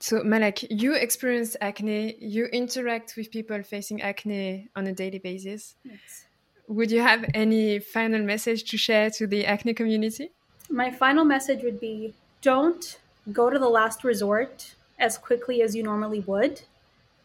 so 0.00 0.22
malak 0.22 0.62
you 0.70 0.94
experience 0.94 1.56
acne 1.60 2.16
you 2.20 2.46
interact 2.46 3.14
with 3.16 3.30
people 3.30 3.62
facing 3.62 4.00
acne 4.02 4.68
on 4.76 4.86
a 4.86 4.92
daily 4.92 5.18
basis. 5.18 5.74
Yes. 5.84 6.26
would 6.68 6.90
you 6.90 7.00
have 7.00 7.24
any 7.34 7.78
final 7.78 8.22
message 8.22 8.64
to 8.70 8.76
share 8.76 9.10
to 9.10 9.26
the 9.26 9.46
acne 9.46 9.74
community? 9.74 10.30
My 10.70 10.90
final 10.90 11.24
message 11.24 11.62
would 11.62 11.80
be 11.80 12.14
don't 12.42 12.98
go 13.32 13.50
to 13.50 13.58
the 13.58 13.68
last 13.68 14.04
resort 14.04 14.74
as 14.98 15.16
quickly 15.16 15.62
as 15.62 15.74
you 15.74 15.82
normally 15.82 16.20
would. 16.20 16.62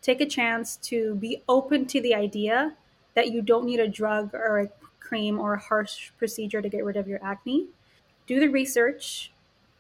Take 0.02 0.22
a 0.22 0.26
chance 0.26 0.78
to 0.78 1.16
be 1.16 1.44
open 1.48 1.86
to 1.88 2.02
the 2.02 2.16
idea 2.16 2.74
that 3.16 3.32
you 3.32 3.42
don't 3.42 3.66
need 3.66 3.80
a 3.80 3.88
drug 3.88 4.34
or 4.34 4.60
a 4.60 4.70
cream 5.00 5.40
or 5.40 5.54
a 5.54 5.60
harsh 5.60 6.12
procedure 6.18 6.62
to 6.62 6.70
get 6.70 6.84
rid 6.84 6.98
of 6.98 7.08
your 7.08 7.20
acne. 7.24 7.68
Do 8.28 8.40
the 8.40 8.48
research, 8.48 9.32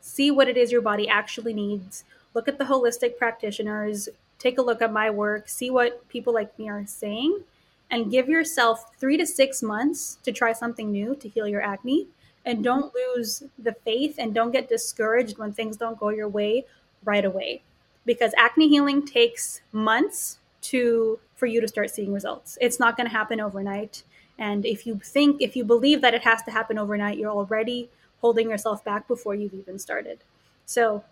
see 0.01 0.29
what 0.29 0.47
it 0.47 0.57
is 0.57 0.71
your 0.71 0.81
body 0.81 1.07
actually 1.07 1.53
needs, 1.53 2.03
look 2.33 2.47
at 2.47 2.57
the 2.57 2.65
holistic 2.65 3.17
practitioners, 3.17 4.09
take 4.39 4.57
a 4.57 4.61
look 4.61 4.81
at 4.81 4.91
my 4.91 5.09
work, 5.09 5.47
see 5.47 5.69
what 5.69 6.07
people 6.09 6.33
like 6.33 6.57
me 6.59 6.69
are 6.69 6.85
saying, 6.85 7.43
and 7.89 8.11
give 8.11 8.27
yourself 8.27 8.91
three 8.97 9.17
to 9.17 9.25
six 9.25 9.61
months 9.61 10.17
to 10.23 10.31
try 10.31 10.51
something 10.53 10.91
new 10.91 11.15
to 11.15 11.29
heal 11.29 11.47
your 11.47 11.61
acne. 11.61 12.07
And 12.45 12.63
don't 12.63 12.93
lose 12.93 13.43
the 13.57 13.71
faith 13.71 14.15
and 14.17 14.33
don't 14.33 14.51
get 14.51 14.67
discouraged 14.67 15.37
when 15.37 15.53
things 15.53 15.77
don't 15.77 15.99
go 15.99 16.09
your 16.09 16.27
way 16.27 16.65
right 17.05 17.23
away. 17.23 17.61
Because 18.05 18.33
acne 18.37 18.67
healing 18.67 19.05
takes 19.05 19.61
months 19.71 20.39
to 20.63 21.19
for 21.35 21.45
you 21.45 21.61
to 21.61 21.67
start 21.67 21.89
seeing 21.89 22.13
results. 22.13 22.57
It's 22.59 22.79
not 22.79 22.97
going 22.97 23.07
to 23.07 23.15
happen 23.15 23.39
overnight. 23.39 24.03
And 24.37 24.65
if 24.65 24.85
you 24.85 24.99
think, 25.03 25.41
if 25.41 25.55
you 25.55 25.63
believe 25.63 26.01
that 26.01 26.13
it 26.13 26.23
has 26.23 26.41
to 26.43 26.51
happen 26.51 26.77
overnight, 26.77 27.17
you're 27.17 27.31
already 27.31 27.89
holding 28.19 28.49
yourself 28.49 28.83
back 28.83 29.07
before 29.07 29.35
you've 29.35 29.53
even 29.53 29.77
started. 29.77 30.19
So 30.65 31.03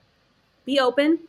be 0.66 0.80
open. 0.80 1.20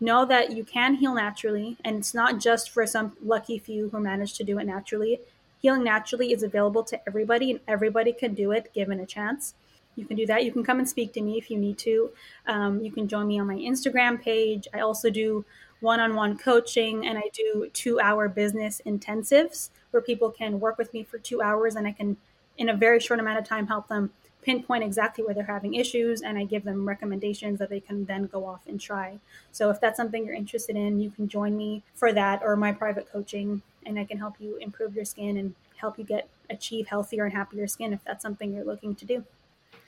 Know 0.00 0.24
that 0.24 0.52
you 0.52 0.64
can 0.64 0.94
heal 0.94 1.14
naturally, 1.14 1.76
and 1.84 1.96
it's 1.96 2.12
not 2.12 2.40
just 2.40 2.70
for 2.70 2.86
some 2.86 3.16
lucky 3.22 3.58
few 3.58 3.88
who 3.90 4.00
manage 4.00 4.34
to 4.34 4.44
do 4.44 4.58
it 4.58 4.64
naturally. 4.64 5.20
Healing 5.60 5.84
naturally 5.84 6.32
is 6.32 6.42
available 6.42 6.82
to 6.84 7.00
everybody, 7.06 7.52
and 7.52 7.60
everybody 7.68 8.12
can 8.12 8.34
do 8.34 8.50
it 8.50 8.72
given 8.74 8.98
a 8.98 9.06
chance. 9.06 9.54
You 9.94 10.04
can 10.04 10.16
do 10.16 10.26
that. 10.26 10.44
You 10.44 10.52
can 10.52 10.64
come 10.64 10.78
and 10.78 10.88
speak 10.88 11.12
to 11.12 11.20
me 11.20 11.38
if 11.38 11.50
you 11.50 11.58
need 11.58 11.78
to. 11.78 12.10
Um, 12.46 12.80
you 12.80 12.90
can 12.90 13.08
join 13.08 13.28
me 13.28 13.38
on 13.38 13.46
my 13.46 13.56
Instagram 13.56 14.20
page. 14.20 14.66
I 14.72 14.80
also 14.80 15.10
do 15.10 15.44
one 15.80 16.00
on 16.00 16.14
one 16.14 16.38
coaching 16.38 17.06
and 17.06 17.18
I 17.18 17.24
do 17.34 17.68
two 17.72 18.00
hour 18.00 18.28
business 18.28 18.80
intensives 18.86 19.70
where 19.90 20.00
people 20.00 20.30
can 20.30 20.60
work 20.60 20.78
with 20.78 20.94
me 20.94 21.02
for 21.02 21.18
two 21.18 21.42
hours 21.42 21.74
and 21.74 21.86
I 21.86 21.92
can, 21.92 22.16
in 22.56 22.68
a 22.68 22.74
very 22.74 23.00
short 23.00 23.20
amount 23.20 23.38
of 23.38 23.44
time, 23.44 23.66
help 23.66 23.88
them 23.88 24.10
pinpoint 24.42 24.84
exactly 24.84 25.24
where 25.24 25.34
they're 25.34 25.44
having 25.44 25.74
issues 25.74 26.22
and 26.22 26.36
I 26.36 26.44
give 26.44 26.64
them 26.64 26.86
recommendations 26.86 27.58
that 27.58 27.70
they 27.70 27.80
can 27.80 28.04
then 28.04 28.26
go 28.26 28.44
off 28.44 28.66
and 28.66 28.80
try. 28.80 29.18
So 29.52 29.70
if 29.70 29.80
that's 29.80 29.96
something 29.96 30.24
you're 30.24 30.34
interested 30.34 30.76
in, 30.76 31.00
you 31.00 31.10
can 31.10 31.28
join 31.28 31.56
me 31.56 31.82
for 31.94 32.12
that 32.12 32.42
or 32.42 32.56
my 32.56 32.72
private 32.72 33.10
coaching 33.10 33.62
and 33.86 33.98
I 33.98 34.04
can 34.04 34.18
help 34.18 34.34
you 34.40 34.56
improve 34.56 34.94
your 34.94 35.04
skin 35.04 35.36
and 35.36 35.54
help 35.76 35.98
you 35.98 36.04
get 36.04 36.28
achieve 36.50 36.86
healthier 36.86 37.24
and 37.24 37.32
happier 37.32 37.66
skin 37.66 37.92
if 37.92 38.04
that's 38.04 38.22
something 38.22 38.52
you're 38.52 38.64
looking 38.64 38.94
to 38.96 39.04
do. 39.04 39.24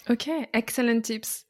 Okay, 0.09 0.47
excellent 0.53 1.05
tips. 1.05 1.45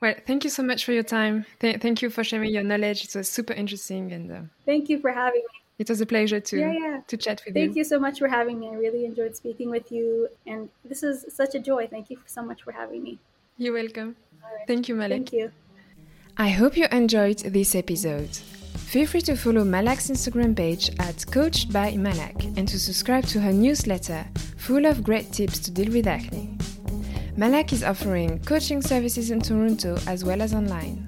Well, 0.00 0.14
thank 0.26 0.44
you 0.44 0.50
so 0.50 0.62
much 0.62 0.84
for 0.84 0.92
your 0.92 1.02
time. 1.02 1.46
Th- 1.60 1.80
thank 1.80 2.02
you 2.02 2.10
for 2.10 2.22
sharing 2.22 2.52
your 2.52 2.62
knowledge. 2.62 3.04
It 3.04 3.14
was 3.16 3.28
super 3.28 3.54
interesting, 3.54 4.12
and 4.12 4.30
uh, 4.30 4.42
thank 4.64 4.88
you 4.88 4.98
for 4.98 5.10
having 5.10 5.40
me. 5.40 5.65
It 5.78 5.90
was 5.90 6.00
a 6.00 6.06
pleasure 6.06 6.40
to 6.40 6.58
yeah, 6.58 6.72
yeah. 6.72 7.00
to 7.06 7.16
chat 7.18 7.42
with 7.44 7.54
thank 7.54 7.56
you. 7.56 7.68
Thank 7.68 7.76
you 7.76 7.84
so 7.84 7.98
much 7.98 8.18
for 8.18 8.28
having 8.28 8.58
me. 8.58 8.68
I 8.68 8.74
really 8.74 9.04
enjoyed 9.04 9.36
speaking 9.36 9.70
with 9.70 9.92
you, 9.92 10.28
and 10.46 10.70
this 10.84 11.02
is 11.02 11.26
such 11.28 11.54
a 11.54 11.58
joy. 11.58 11.86
Thank 11.86 12.08
you 12.10 12.18
so 12.24 12.42
much 12.42 12.62
for 12.62 12.72
having 12.72 13.02
me. 13.02 13.18
You're 13.58 13.74
welcome. 13.74 14.16
Thank 14.66 14.88
you, 14.88 14.94
Malek. 14.94 15.18
Thank 15.18 15.32
you. 15.32 15.52
I 16.38 16.48
hope 16.48 16.76
you 16.76 16.86
enjoyed 16.92 17.38
this 17.38 17.74
episode. 17.74 18.36
Feel 18.76 19.06
free 19.06 19.22
to 19.22 19.36
follow 19.36 19.64
Malak's 19.64 20.08
Instagram 20.08 20.56
page 20.56 20.90
at 20.98 21.26
Coached 21.30 21.72
by 21.72 21.96
Malak 21.96 22.44
and 22.56 22.68
to 22.68 22.78
subscribe 22.78 23.24
to 23.26 23.40
her 23.40 23.52
newsletter 23.52 24.24
full 24.56 24.86
of 24.86 25.02
great 25.02 25.32
tips 25.32 25.58
to 25.60 25.70
deal 25.70 25.92
with 25.92 26.06
acne. 26.06 26.56
Malak 27.36 27.72
is 27.72 27.82
offering 27.82 28.38
coaching 28.44 28.80
services 28.80 29.30
in 29.30 29.40
Toronto 29.40 29.98
as 30.06 30.24
well 30.24 30.40
as 30.40 30.54
online. 30.54 31.06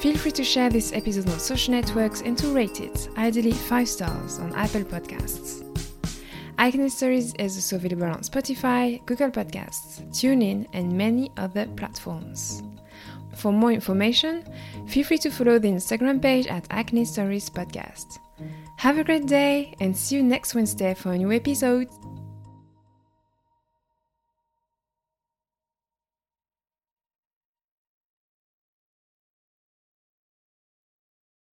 Feel 0.00 0.18
free 0.18 0.32
to 0.32 0.44
share 0.44 0.68
this 0.68 0.92
episode 0.92 1.30
on 1.30 1.38
social 1.38 1.72
networks 1.72 2.20
and 2.20 2.36
to 2.36 2.48
rate 2.48 2.82
it, 2.82 3.08
ideally 3.16 3.52
5 3.52 3.88
stars, 3.88 4.38
on 4.38 4.54
Apple 4.54 4.84
Podcasts. 4.84 5.64
Acne 6.58 6.90
Stories 6.90 7.32
is 7.38 7.56
also 7.56 7.76
available 7.76 8.04
on 8.04 8.20
Spotify, 8.20 9.02
Google 9.06 9.30
Podcasts, 9.30 10.02
TuneIn, 10.10 10.66
and 10.74 10.92
many 10.92 11.30
other 11.38 11.64
platforms. 11.68 12.62
For 13.40 13.52
more 13.52 13.72
information, 13.72 14.44
feel 14.86 15.02
free 15.02 15.16
to 15.18 15.30
follow 15.30 15.58
the 15.58 15.68
Instagram 15.68 16.20
page 16.20 16.46
at 16.46 16.66
Acne 16.68 17.06
Stories 17.06 17.48
Podcast. 17.48 18.18
Have 18.76 18.98
a 18.98 19.04
great 19.04 19.26
day 19.26 19.74
and 19.80 19.96
see 19.96 20.16
you 20.16 20.22
next 20.22 20.54
Wednesday 20.54 20.92
for 20.92 21.12
a 21.12 21.16
new 21.16 21.32
episode. 21.32 21.88